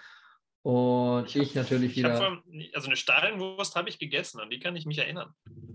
[0.62, 2.16] Und ich, natürlich Ich wieder.
[2.16, 2.42] vor
[2.74, 5.32] also eine Stadionwurst habe ich gegessen, an die kann ich mich erinnern.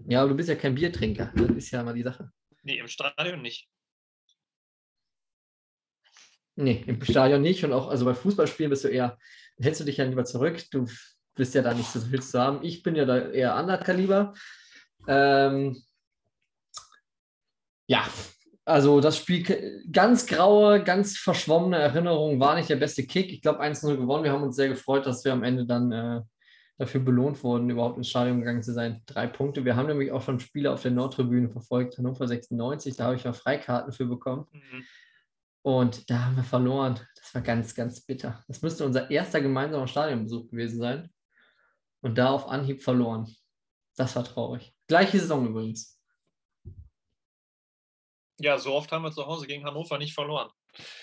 [0.08, 1.32] Ja, aber du bist ja kein Biertrinker.
[1.36, 2.32] Das ist ja mal die Sache.
[2.64, 3.70] Nee, im Stadion nicht.
[6.56, 7.64] Nee, im Stadion nicht.
[7.64, 9.18] Und auch, also bei Fußballspielen bist du eher,
[9.60, 10.64] hältst du dich ja lieber zurück.
[10.72, 10.88] Du
[11.36, 12.64] bist ja da nicht so viel zu haben.
[12.64, 14.34] Ich bin ja da eher anderer Kaliber.
[15.08, 15.82] Ähm,
[17.88, 18.06] ja,
[18.72, 23.32] also das Spiel, ganz graue, ganz verschwommene Erinnerung, war nicht der beste Kick.
[23.32, 24.24] Ich glaube, 1-0 gewonnen.
[24.24, 26.22] Wir haben uns sehr gefreut, dass wir am Ende dann äh,
[26.78, 29.02] dafür belohnt wurden, überhaupt ins Stadion gegangen zu sein.
[29.06, 29.66] Drei Punkte.
[29.66, 33.26] Wir haben nämlich auch schon Spiele auf der Nordtribüne verfolgt, Hannover 96, da habe ich
[33.26, 34.48] mal Freikarten für bekommen.
[34.52, 34.86] Mhm.
[35.64, 37.00] Und da haben wir verloren.
[37.16, 38.44] Das war ganz, ganz bitter.
[38.48, 41.10] Das müsste unser erster gemeinsamer Stadionbesuch gewesen sein.
[42.02, 43.28] Und da auf Anhieb verloren.
[43.96, 44.74] Das war traurig.
[44.88, 46.01] Gleiche Saison übrigens.
[48.40, 50.50] Ja, so oft haben wir zu Hause gegen Hannover nicht verloren.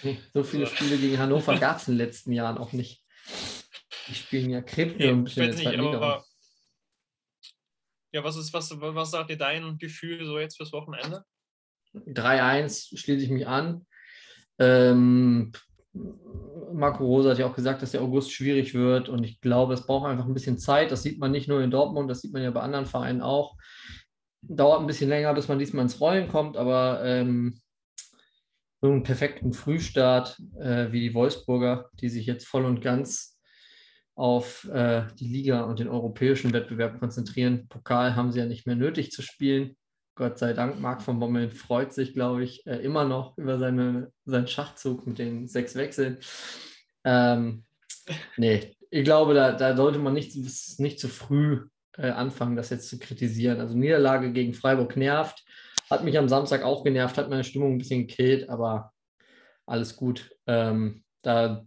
[0.02, 0.74] Nee, so viele So.
[0.74, 3.04] Spiele gegen Hannover gab es in den letzten Jahren auch nicht.
[4.08, 5.96] Die spielen ja Krebs Nee, ein ich bisschen in weiß der nicht, zweiten Liga.
[5.96, 6.24] aber
[8.12, 11.24] ja, was ist, was, was sagt dir dein Gefühl so jetzt fürs Wochenende?
[11.94, 13.86] 3-1 schließe ich mich an.
[14.58, 15.52] Ähm,
[16.72, 19.86] Marco Rosa hat ja auch gesagt, dass der August schwierig wird und ich glaube, es
[19.86, 20.90] braucht einfach ein bisschen Zeit.
[20.90, 23.56] Das sieht man nicht nur in Dortmund, das sieht man ja bei anderen Vereinen auch.
[24.48, 27.60] Dauert ein bisschen länger, bis man diesmal ins Rollen kommt, aber ähm,
[28.80, 33.38] so einen perfekten Frühstart äh, wie die Wolfsburger, die sich jetzt voll und ganz
[34.14, 37.68] auf äh, die Liga und den europäischen Wettbewerb konzentrieren.
[37.68, 39.76] Pokal haben sie ja nicht mehr nötig zu spielen.
[40.16, 44.12] Gott sei Dank, Marc von Bommel freut sich, glaube ich, äh, immer noch über seine,
[44.24, 46.18] seinen Schachzug mit den sechs Wechseln.
[47.04, 47.64] Ähm,
[48.36, 50.34] nee, ich glaube, da, da sollte man nicht,
[50.80, 51.68] nicht zu früh
[51.98, 53.60] äh, anfangen, das jetzt zu kritisieren.
[53.60, 55.44] Also Niederlage gegen Freiburg nervt,
[55.90, 58.92] hat mich am Samstag auch genervt, hat meine Stimmung ein bisschen gekillt, aber
[59.66, 60.34] alles gut.
[60.46, 61.64] Ähm, da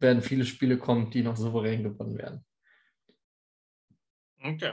[0.00, 2.44] werden viele Spiele kommen, die noch souverän gewonnen werden.
[4.42, 4.72] Okay.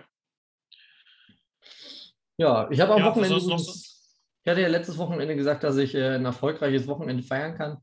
[2.37, 3.35] Ja, ich habe am Ja, Wochenende.
[3.35, 7.55] noch übrigens- Ich hatte ja letztes Wochenende gesagt, dass ich äh, ein erfolgreiches Wochenende feiern
[7.55, 7.77] kann,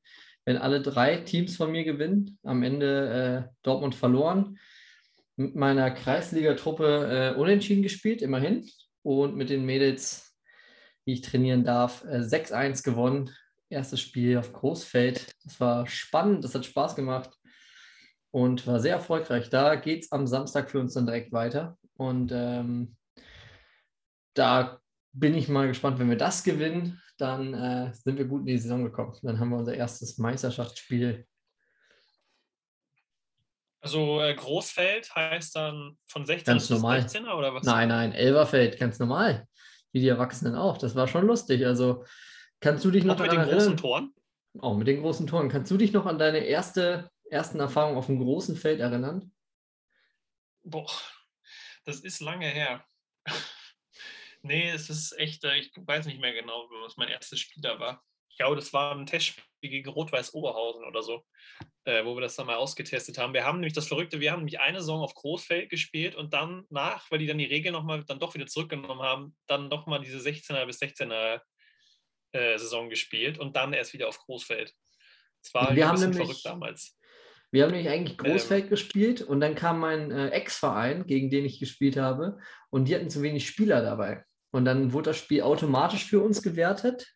[0.46, 2.38] wenn alle drei Teams von mir gewinnen.
[2.42, 4.58] Am Ende äh, Dortmund verloren.
[5.36, 8.68] Mit meiner Kreisligatruppe äh, unentschieden gespielt, immerhin.
[9.02, 10.34] Und mit den Mädels,
[11.06, 13.30] die ich trainieren darf, äh, 6-1 gewonnen.
[13.68, 15.34] Erstes Spiel auf Großfeld.
[15.44, 17.30] Das war spannend, das hat Spaß gemacht
[18.30, 19.48] und war sehr erfolgreich.
[19.50, 21.78] Da geht es am Samstag für uns dann direkt weiter.
[21.96, 22.96] Und ähm,
[24.34, 24.78] da
[25.12, 28.58] bin ich mal gespannt, wenn wir das gewinnen, dann äh, sind wir gut in die
[28.58, 29.16] Saison gekommen.
[29.22, 31.26] Dann haben wir unser erstes Meisterschaftsspiel.
[33.86, 37.02] Also äh, Großfeld heißt dann von 16 Ganz bis normal.
[37.02, 37.62] 16er oder was?
[37.62, 39.46] Nein, nein, Elverfeld, ganz normal.
[39.92, 40.76] Wie die Erwachsenen auch.
[40.76, 41.64] Das war schon lustig.
[41.64, 42.04] Also
[42.58, 43.76] kannst du dich noch Auch mit den großen erinnern?
[43.76, 44.14] Toren?
[44.58, 45.48] Auch mit den großen Toren.
[45.48, 49.30] Kannst du dich noch an deine erste, ersten Erfahrungen auf dem großen Feld erinnern?
[50.64, 50.90] Boah,
[51.84, 52.84] das ist lange her.
[54.42, 57.78] nee, es ist echt, äh, ich weiß nicht mehr genau, was mein erstes Spiel da
[57.78, 58.02] war.
[58.30, 61.24] Ich glaube, das war ein Testspiel gegen Rot-Weiß Oberhausen oder so,
[61.84, 63.34] äh, wo wir das dann mal ausgetestet haben.
[63.34, 66.64] Wir haben nämlich das Verrückte, wir haben nämlich eine Saison auf Großfeld gespielt und dann
[66.70, 69.98] nach, weil die dann die Regeln nochmal dann doch wieder zurückgenommen haben, dann doch mal
[70.00, 71.40] diese 16er bis 16er
[72.32, 74.72] äh, Saison gespielt und dann erst wieder auf Großfeld.
[75.42, 76.98] Das war Wir ein haben bisschen nämlich- verrückt damals.
[77.52, 78.32] Wir haben nämlich eigentlich Ähm.
[78.32, 82.38] Großfeld gespielt und dann kam mein äh, Ex-Verein, gegen den ich gespielt habe,
[82.70, 84.24] und die hatten zu wenig Spieler dabei.
[84.50, 87.06] Und dann wurde das Spiel automatisch für uns gewertet.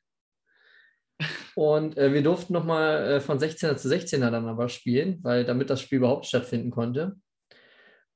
[1.54, 5.70] Und äh, wir durften nochmal äh, von 16er zu 16er dann aber spielen, weil damit
[5.70, 7.16] das Spiel überhaupt stattfinden konnte.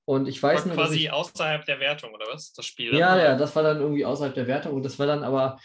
[0.07, 2.53] Und ich weiß War nur, quasi ich, außerhalb der Wertung, oder was?
[2.53, 2.95] Das Spiel.
[2.95, 5.59] ja, ja, das war dann irgendwie außerhalb der Wertung und das war dann aber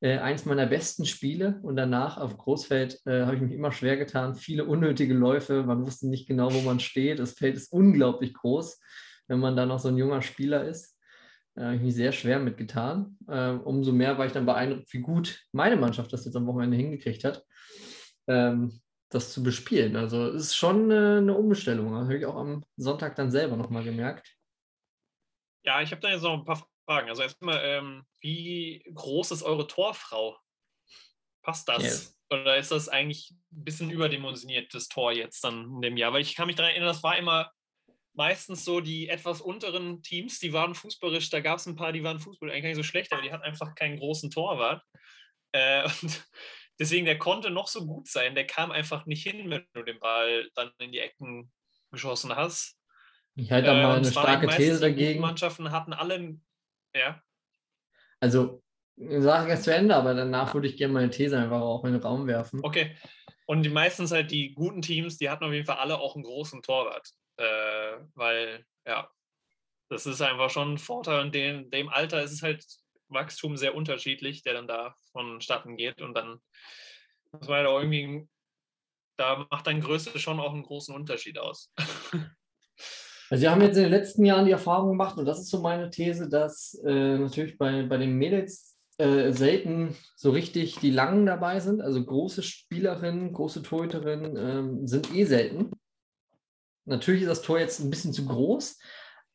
[0.00, 3.96] äh, eins meiner besten Spiele und danach auf Großfeld äh, habe ich mich immer schwer
[3.96, 4.34] getan.
[4.34, 7.18] Viele unnötige Läufe, man wusste nicht genau, wo man steht.
[7.18, 8.80] Das Feld ist unglaublich groß,
[9.28, 10.98] wenn man da noch so ein junger Spieler ist.
[11.54, 13.18] Da habe ich mich sehr schwer mitgetan.
[13.28, 16.76] Äh, umso mehr war ich dann beeindruckt, wie gut meine Mannschaft das jetzt am Wochenende
[16.76, 17.44] hingekriegt hat,
[18.26, 18.80] ähm,
[19.10, 19.96] das zu bespielen.
[19.96, 21.92] Also es ist schon äh, eine Umbestellung.
[21.92, 24.34] Das habe ich auch am Sonntag dann selber nochmal gemerkt.
[25.64, 27.10] Ja, ich habe da jetzt noch ein paar Fragen.
[27.10, 30.38] Also erstmal, ähm, wie groß ist eure Torfrau?
[31.42, 31.82] Passt das?
[31.82, 32.18] Yes.
[32.30, 36.14] Oder ist das eigentlich ein bisschen überdimensioniert, das Tor jetzt dann in dem Jahr?
[36.14, 37.50] Weil ich kann mich daran erinnern, das war immer
[38.14, 42.04] meistens so die etwas unteren Teams, die waren fußballisch, da gab es ein paar, die
[42.04, 44.82] waren fußballisch eigentlich gar nicht so schlecht, aber die hatten einfach keinen großen Torwart.
[45.52, 46.28] Äh, und
[46.78, 49.98] deswegen, der konnte noch so gut sein, der kam einfach nicht hin, wenn du den
[49.98, 51.50] Ball dann in die Ecken
[51.90, 52.76] geschossen hast.
[53.34, 55.20] Ich halte da Äh, mal und eine starke These die dagegen.
[55.20, 56.38] Mannschaften hatten alle,
[56.94, 57.22] ja,
[58.20, 58.62] Also,
[58.96, 61.92] sage ich erst zu Ende, aber danach würde ich gerne meine These einfach auch in
[61.92, 62.60] den Raum werfen.
[62.62, 62.94] Okay.
[63.46, 66.24] Und die meistens halt die guten Teams, die hatten auf jeden Fall alle auch einen
[66.24, 67.12] großen Torwart.
[67.36, 69.10] Äh, weil, ja,
[69.88, 71.34] das ist einfach schon ein Vorteil.
[71.34, 72.64] In dem Alter ist es halt
[73.08, 76.00] Wachstum sehr unterschiedlich, der dann da vonstatten geht.
[76.00, 76.40] Und dann
[77.32, 78.26] muss man halt auch irgendwie,
[79.16, 81.72] da macht dann Größe schon auch einen großen Unterschied aus.
[83.30, 85.62] Also wir haben jetzt in den letzten Jahren die Erfahrung gemacht, und das ist so
[85.62, 91.24] meine These, dass äh, natürlich bei, bei den Mädels äh, selten so richtig die Langen
[91.24, 91.80] dabei sind.
[91.80, 95.70] Also große Spielerinnen, große Torhüterinnen ähm, sind eh selten.
[96.84, 98.78] Natürlich ist das Tor jetzt ein bisschen zu groß,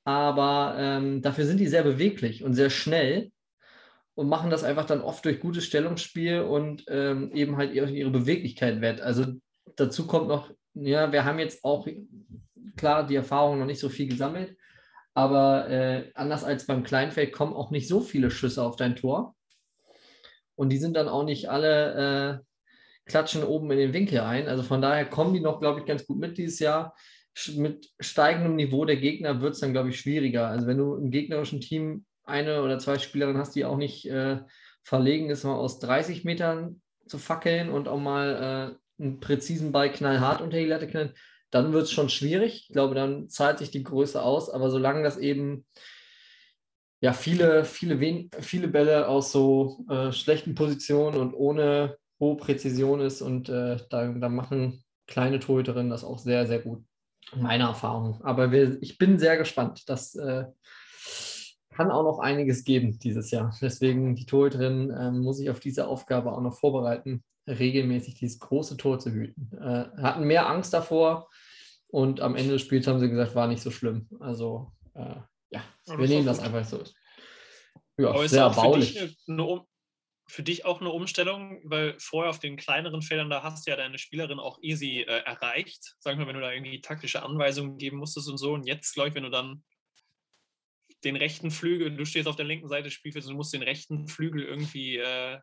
[0.03, 3.31] aber ähm, dafür sind die sehr beweglich und sehr schnell
[4.15, 8.81] und machen das einfach dann oft durch gutes Stellungsspiel und ähm, eben halt ihre, Beweglichkeit
[8.81, 8.99] wett.
[8.99, 9.25] Also
[9.75, 11.87] dazu kommt noch, ja, wir haben jetzt auch
[12.75, 14.57] klar die Erfahrung noch nicht so viel gesammelt,
[15.13, 19.35] aber äh, anders als beim Kleinfeld kommen auch nicht so viele Schüsse auf dein Tor.
[20.55, 24.47] Und die sind dann auch nicht alle äh, klatschen oben in den Winkel ein.
[24.47, 26.95] Also von daher kommen die noch, glaube ich, ganz gut mit dieses Jahr.
[27.55, 30.47] Mit steigendem Niveau der Gegner wird es dann, glaube ich, schwieriger.
[30.47, 34.39] Also wenn du im gegnerischen Team eine oder zwei Spielerinnen hast, die auch nicht äh,
[34.83, 39.91] verlegen ist, mal aus 30 Metern zu fackeln und auch mal äh, einen präzisen Ball
[39.91, 41.13] knallhart unter die Latte knallen,
[41.51, 42.67] dann wird es schon schwierig.
[42.67, 44.49] Ich glaube, dann zahlt sich die Größe aus.
[44.49, 45.65] Aber solange das eben
[47.01, 52.99] ja viele, viele, wen viele Bälle aus so äh, schlechten Positionen und ohne hohe Präzision
[52.99, 56.83] ist und äh, da, da machen kleine Torhüterinnen das auch sehr, sehr gut.
[57.35, 58.21] Meine Erfahrung.
[58.23, 59.89] Aber wir, ich bin sehr gespannt.
[59.89, 60.45] Das äh,
[61.69, 63.55] kann auch noch einiges geben dieses Jahr.
[63.61, 68.77] Deswegen die Torhüterin äh, muss ich auf diese Aufgabe auch noch vorbereiten, regelmäßig dieses große
[68.77, 69.51] Tor zu hüten.
[69.57, 71.29] Äh, hatten mehr Angst davor
[71.87, 74.07] und am Ende des Spiels haben sie gesagt, war nicht so schlimm.
[74.19, 75.15] Also äh,
[75.49, 76.83] ja, wir nehmen das einfach so.
[77.97, 78.99] Ja, Aber sehr erbaulich.
[78.99, 79.61] eine, eine,
[80.29, 83.77] für dich auch eine Umstellung, weil vorher auf den kleineren Feldern, da hast du ja
[83.77, 85.95] deine Spielerin auch easy äh, erreicht.
[85.99, 88.53] Sagen wir, wenn du da irgendwie taktische Anweisungen geben musstest und so.
[88.53, 89.63] Und jetzt, glaube ich, wenn du dann
[91.03, 93.63] den rechten Flügel, du stehst auf der linken Seite des Spielfelds und du musst den
[93.63, 95.39] rechten Flügel irgendwie äh,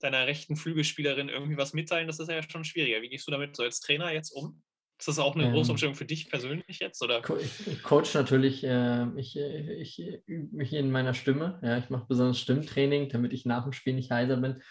[0.00, 3.00] deiner rechten Flügelspielerin irgendwie was mitteilen, das ist ja schon schwieriger.
[3.02, 4.62] Wie gehst du damit so als Trainer jetzt um?
[4.98, 7.02] Ist das auch eine große Ähm, Umstellung für dich persönlich jetzt?
[7.02, 7.22] Oder?
[7.40, 11.60] Ich ich coach natürlich, äh, ich, ich äh, übe mich in meiner Stimme.
[11.62, 14.62] Ja, ich mache besonders Stimmtraining, damit ich nach dem Spiel nicht heiser bin.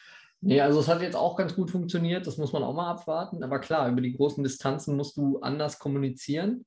[0.42, 3.44] Nee, also es hat jetzt auch ganz gut funktioniert, das muss man auch mal abwarten.
[3.44, 6.66] Aber klar, über die großen Distanzen musst du anders kommunizieren.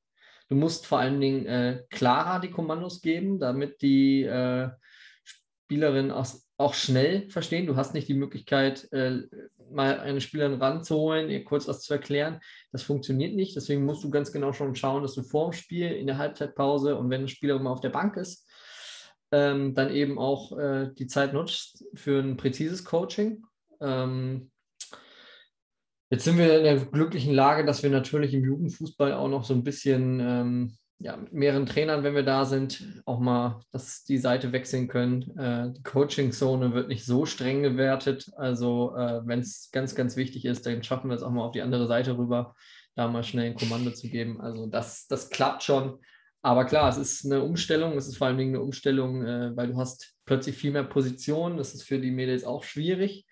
[0.48, 4.70] Du musst vor allen Dingen äh, klarer die Kommandos geben, damit die äh,
[5.22, 7.66] Spielerinnen auch, auch schnell verstehen.
[7.66, 9.22] Du hast nicht die Möglichkeit, äh,
[9.70, 12.40] mal eine Spielerin ranzuholen, ihr kurz was zu erklären.
[12.72, 13.56] Das funktioniert nicht.
[13.56, 17.10] Deswegen musst du ganz genau schon schauen, dass du vorm Spiel, in der Halbzeitpause und
[17.10, 18.46] wenn eine Spielerin mal auf der Bank ist,
[19.32, 23.44] ähm, dann eben auch äh, die Zeit nutzt für ein präzises Coaching.
[23.80, 24.50] Ähm,
[26.10, 29.54] jetzt sind wir in der glücklichen Lage, dass wir natürlich im Jugendfußball auch noch so
[29.54, 34.18] ein bisschen ähm, ja, mit mehreren Trainern, wenn wir da sind, auch mal dass die
[34.18, 35.36] Seite wechseln können.
[35.38, 38.30] Äh, die Coaching-Zone wird nicht so streng gewertet.
[38.36, 41.52] Also äh, wenn es ganz, ganz wichtig ist, dann schaffen wir es auch mal auf
[41.52, 42.56] die andere Seite rüber,
[42.96, 44.40] da mal schnell ein Kommando zu geben.
[44.40, 45.98] Also das, das klappt schon.
[46.42, 47.96] Aber klar, es ist eine Umstellung.
[47.96, 51.58] Es ist vor allen Dingen eine Umstellung, äh, weil du hast plötzlich viel mehr Positionen.
[51.58, 53.24] Das ist für die Mädels auch schwierig.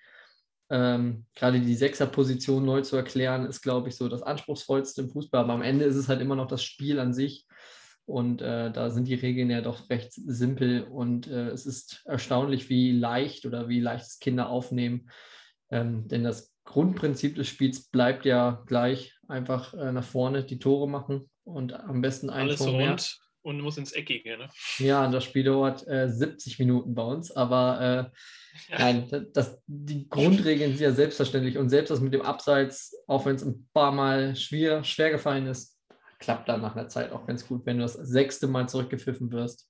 [0.69, 5.43] Ähm, gerade die Sechserposition neu zu erklären, ist, glaube ich, so das Anspruchsvollste im Fußball.
[5.43, 7.46] Aber am Ende ist es halt immer noch das Spiel an sich.
[8.07, 10.85] Und äh, da sind die Regeln ja doch recht simpel.
[10.85, 15.11] Und äh, es ist erstaunlich, wie leicht oder wie leicht es Kinder aufnehmen.
[15.71, 19.15] Ähm, denn das Grundprinzip des Spiels bleibt ja gleich.
[19.29, 22.91] Einfach äh, nach vorne die Tore machen und am besten ein Alles Tor so mehr.
[22.91, 24.39] rund und muss ins Eckige.
[24.39, 24.49] Ne?
[24.79, 28.79] Ja, das Spiel dauert äh, 70 Minuten bei uns, aber äh, Ja.
[28.79, 33.37] nein, das, die Grundregeln sind ja selbstverständlich und selbst das mit dem Abseits, auch wenn
[33.37, 35.76] es ein paar Mal schwer, schwer gefallen ist,
[36.19, 37.67] klappt dann nach einer Zeit auch ganz gut.
[37.67, 39.69] Wenn du das sechste Mal zurückgepfiffen wirst,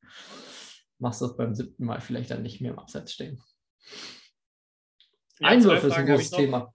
[0.98, 3.42] machst du das beim siebten Mal vielleicht dann nicht mehr im Abseits stehen.
[5.38, 6.30] Ja, Einwürfe ist ein großes.
[6.30, 6.72] Thema.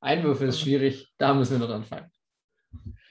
[0.00, 2.10] Einwürfe ist schwierig, da müssen wir noch anfangen.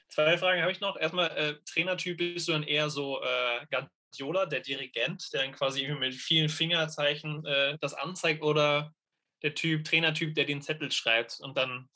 [0.10, 0.98] Zwei Fragen habe ich noch.
[0.98, 5.88] Erstmal, äh, Trainertyp bist du dann eher so äh, Guardiola, der Dirigent, der dann quasi
[6.00, 8.94] mit vielen Fingerzeichen äh, das anzeigt oder
[9.42, 11.90] der Typ, Trainertyp, der den Zettel schreibt und dann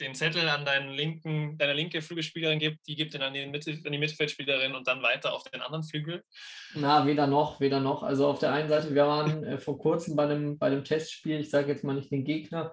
[0.00, 3.70] den Zettel an deinen linken, deine linke Flügelspielerin gibt, die gibt ihn an die, Mitte,
[3.84, 6.22] an die Mittelfeldspielerin und dann weiter auf den anderen Flügel.
[6.74, 8.02] Na, weder noch, weder noch.
[8.02, 11.40] Also auf der einen Seite, wir waren äh, vor kurzem bei einem, bei einem Testspiel,
[11.40, 12.72] ich sage jetzt mal nicht den Gegner,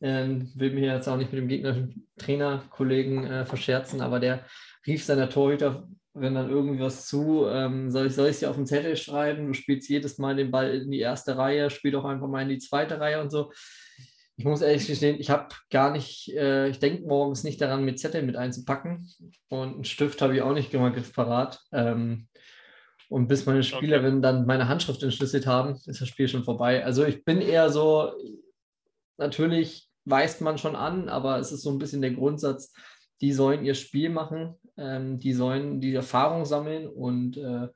[0.00, 4.44] ähm, will mir jetzt auch nicht mit dem gegnerischen Trainerkollegen äh, verscherzen, aber der
[4.86, 8.96] rief seiner Torhüterin dann irgendwie was zu, ähm, soll ich soll dir auf den Zettel
[8.96, 12.42] schreiben, du spielst jedes Mal den Ball in die erste Reihe, spiel doch einfach mal
[12.42, 13.52] in die zweite Reihe und so.
[14.38, 17.98] Ich muss ehrlich gestehen, ich habe gar nicht, äh, ich denke morgens nicht daran, mit
[17.98, 19.10] Zettel mit einzupacken
[19.48, 21.60] und einen Stift habe ich auch nicht immer griffparat.
[21.72, 22.28] Ähm,
[23.08, 26.84] und bis meine Spielerinnen dann meine Handschrift entschlüsselt haben, ist das Spiel schon vorbei.
[26.84, 28.12] Also ich bin eher so,
[29.16, 32.72] natürlich weist man schon an, aber es ist so ein bisschen der Grundsatz,
[33.20, 37.66] die sollen ihr Spiel machen, ähm, die sollen die Erfahrung sammeln und äh,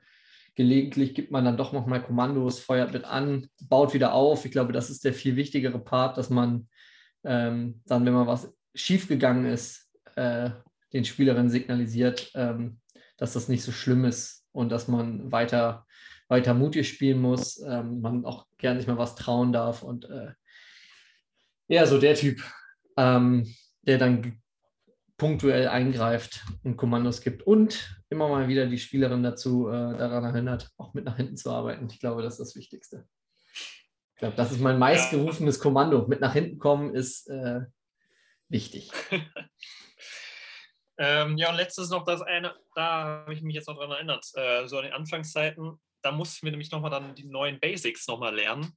[0.55, 4.45] gelegentlich gibt man dann doch nochmal Kommandos, feuert mit an, baut wieder auf.
[4.45, 6.69] Ich glaube, das ist der viel wichtigere Part, dass man
[7.25, 10.51] ähm, dann, wenn mal was schiefgegangen ist, äh,
[10.93, 12.81] den Spielerinnen signalisiert, ähm,
[13.17, 15.87] dass das nicht so schlimm ist und dass man weiter,
[16.29, 20.33] weiter mutig spielen muss, ähm, man auch gerne sich mal was trauen darf und äh,
[21.69, 22.43] eher so der Typ,
[22.97, 23.47] ähm,
[23.83, 24.43] der dann
[25.17, 30.71] punktuell eingreift und Kommandos gibt und immer mal wieder die Spielerin dazu äh, daran erinnert,
[30.77, 31.89] auch mit nach hinten zu arbeiten.
[31.91, 33.09] Ich glaube, das ist das Wichtigste.
[34.15, 36.07] Ich glaube, das ist mein meistgerufenes Kommando.
[36.07, 37.63] Mit nach hinten kommen ist äh,
[38.49, 38.91] wichtig.
[40.99, 44.25] Ähm, ja, und letztes noch das eine, da habe ich mich jetzt noch dran erinnert,
[44.35, 48.35] äh, so an den Anfangszeiten, da mussten wir nämlich nochmal dann die neuen Basics nochmal
[48.35, 48.77] lernen.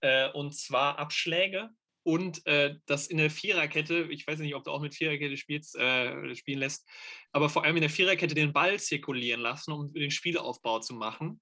[0.00, 1.70] Äh, und zwar Abschläge
[2.06, 5.74] und äh, das in der Viererkette, ich weiß nicht, ob du auch mit Viererkette spielst,
[5.74, 6.88] äh, spielen lässt,
[7.32, 11.40] aber vor allem in der Viererkette den Ball zirkulieren lassen, um den Spielaufbau zu machen.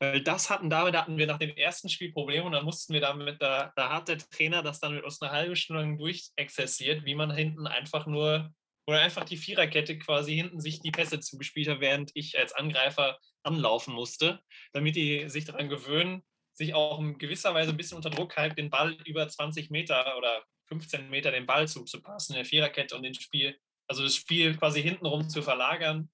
[0.00, 3.00] Weil das hatten damit, hatten wir nach dem ersten Spiel Probleme und dann mussten wir
[3.00, 7.06] damit, da, da hat der Trainer das dann mit uns eine halbe Stunde lang durchexerziert,
[7.06, 8.52] wie man hinten einfach nur
[8.86, 13.18] Oder einfach die Viererkette quasi hinten sich die Pässe zugespielt hat, während ich als Angreifer
[13.44, 14.40] anlaufen musste,
[14.72, 16.22] damit die sich daran gewöhnen,
[16.52, 20.16] sich auch in gewisser Weise ein bisschen unter Druck halten, den Ball über 20 Meter
[20.16, 24.56] oder 15 Meter den Ball zuzupassen in der Viererkette und den Spiel, also das Spiel
[24.56, 26.10] quasi hintenrum zu verlagern.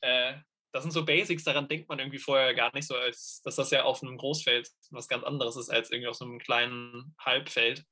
[0.00, 0.34] Äh,
[0.72, 3.70] das sind so Basics, daran denkt man irgendwie vorher gar nicht so, als dass das
[3.70, 7.84] ja auf einem Großfeld was ganz anderes ist als irgendwie auf so einem kleinen Halbfeld.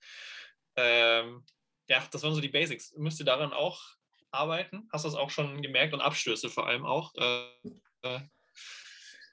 [0.76, 1.44] Ähm,
[1.88, 2.92] ja, das waren so die Basics.
[2.96, 3.80] Müsst ihr daran auch
[4.30, 4.88] arbeiten?
[4.92, 7.14] Hast du das auch schon gemerkt und Abstöße vor allem auch?
[7.14, 7.46] Äh,
[8.02, 8.20] äh,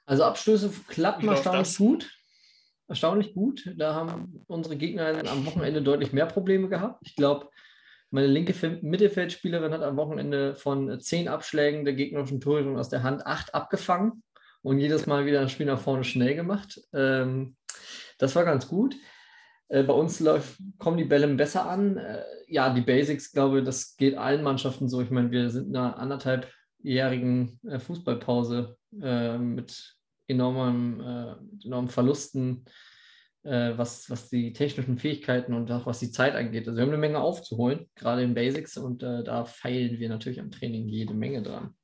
[0.05, 2.09] also Abstöße klappen erstaunlich gut.
[2.87, 3.73] Erstaunlich gut.
[3.77, 7.01] Da haben unsere Gegner am Wochenende deutlich mehr Probleme gehabt.
[7.05, 7.49] Ich glaube,
[8.11, 13.25] meine linke Mittelfeldspielerin hat am Wochenende von zehn Abschlägen der gegnerischen Torhüterin aus der Hand
[13.25, 14.23] acht abgefangen
[14.61, 16.79] und jedes Mal wieder ein Spiel nach vorne schnell gemacht.
[16.93, 17.55] Ähm,
[18.19, 18.95] das war ganz gut.
[19.69, 21.97] Äh, bei uns läuft, kommen die Bälle besser an.
[21.97, 25.01] Äh, ja, die Basics, glaube ich, das geht allen Mannschaften so.
[25.01, 29.95] Ich meine, wir sind in einer anderthalbjährigen äh, Fußballpause mit
[30.27, 32.65] enormen, äh, enormen Verlusten
[33.43, 36.67] äh, was, was die technischen Fähigkeiten und auch was die Zeit angeht.
[36.67, 40.39] Also wir haben eine Menge aufzuholen, gerade in Basics und äh, da feilen wir natürlich
[40.39, 41.75] am Training jede Menge dran.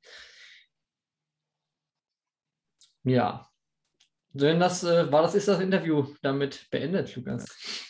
[3.04, 3.46] Ja.
[4.32, 7.46] Wenn das äh, war, das ist das Interview damit beendet, Lukas.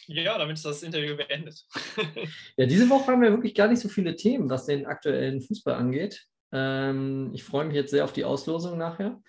[0.07, 1.67] Ja, damit ist das Interview beendet.
[2.57, 5.75] ja, diese Woche haben wir wirklich gar nicht so viele Themen, was den aktuellen Fußball
[5.75, 6.27] angeht.
[6.51, 9.21] Ähm, ich freue mich jetzt sehr auf die Auslosung nachher.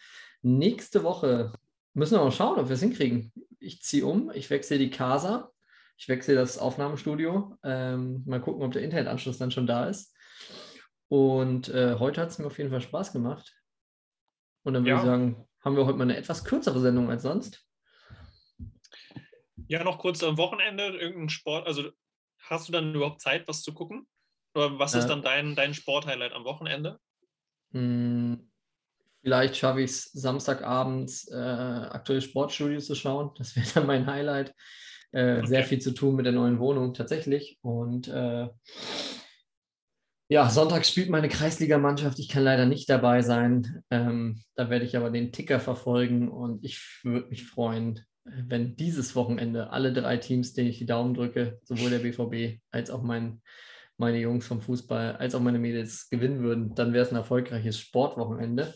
[0.42, 1.54] Nächste Woche
[1.94, 3.32] müssen wir mal schauen, ob wir es hinkriegen
[3.62, 5.52] ich ziehe um, ich wechsle die Casa,
[5.98, 7.58] ich wechsle das Aufnahmestudio.
[7.64, 10.16] Ähm, mal gucken, ob der Internetanschluss dann schon da ist.
[11.08, 13.56] Und äh, heute hat es mir auf jeden Fall Spaß gemacht.
[14.64, 14.98] Und dann würde ja.
[14.98, 17.66] ich sagen, haben wir heute mal eine etwas kürzere Sendung als sonst.
[19.68, 21.92] Ja, noch kurz am Wochenende, irgendein Sport, also
[22.40, 24.08] hast du dann überhaupt Zeit, was zu gucken?
[24.56, 27.00] Oder was ist äh, dann dein, dein Sporthighlight am Wochenende?
[29.22, 33.32] Vielleicht schaffe ich es Samstagabends äh, aktuelle Sportstudio zu schauen.
[33.38, 34.54] Das wäre dann mein Highlight.
[35.12, 35.48] Äh, okay.
[35.48, 37.60] Sehr viel zu tun mit der neuen Wohnung tatsächlich.
[37.62, 38.48] Und äh,
[40.30, 42.18] ja, Sonntag spielt meine Kreisligamannschaft.
[42.18, 43.84] Ich kann leider nicht dabei sein.
[43.90, 49.16] Ähm, da werde ich aber den Ticker verfolgen und ich würde mich freuen, wenn dieses
[49.16, 53.42] Wochenende alle drei Teams, denen ich die Daumen drücke, sowohl der BVB als auch mein,
[53.98, 56.76] meine Jungs vom Fußball, als auch meine Mädels gewinnen würden.
[56.76, 58.74] Dann wäre es ein erfolgreiches Sportwochenende.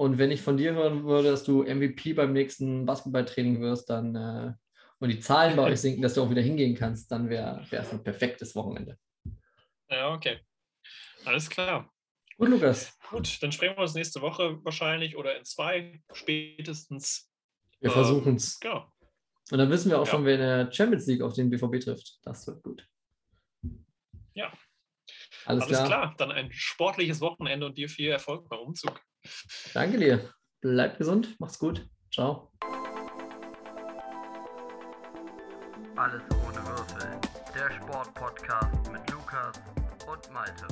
[0.00, 4.16] Und wenn ich von dir hören würde, dass du MVP beim nächsten Basketballtraining wirst, dann
[4.16, 4.54] äh,
[4.98, 7.92] und die Zahlen bei euch sinken, dass du auch wieder hingehen kannst, dann wäre es
[7.92, 8.96] ein perfektes Wochenende.
[9.90, 10.40] Ja, okay.
[11.26, 11.92] Alles klar.
[12.38, 12.98] Gut, Lukas.
[13.10, 17.30] Gut, dann sprechen wir uns nächste Woche wahrscheinlich oder in zwei spätestens.
[17.80, 18.58] Wir ähm, versuchen es.
[18.58, 18.90] Genau.
[19.50, 20.12] Und dann wissen wir auch ja.
[20.12, 22.20] schon, wer in der Champions League auf den BVB trifft.
[22.22, 22.88] Das wird gut.
[24.32, 24.50] Ja.
[25.44, 25.86] Alles, Alles klar.
[25.86, 26.14] klar.
[26.16, 28.98] Dann ein sportliches Wochenende und dir viel Erfolg beim Umzug.
[29.74, 30.32] Danke dir.
[30.60, 31.36] Bleib gesund.
[31.38, 31.88] Mach's gut.
[32.12, 32.52] Ciao.
[35.96, 37.20] Alles ohne Würfel.
[37.54, 39.60] Der Sportpodcast mit Lukas
[40.06, 40.66] und Malte.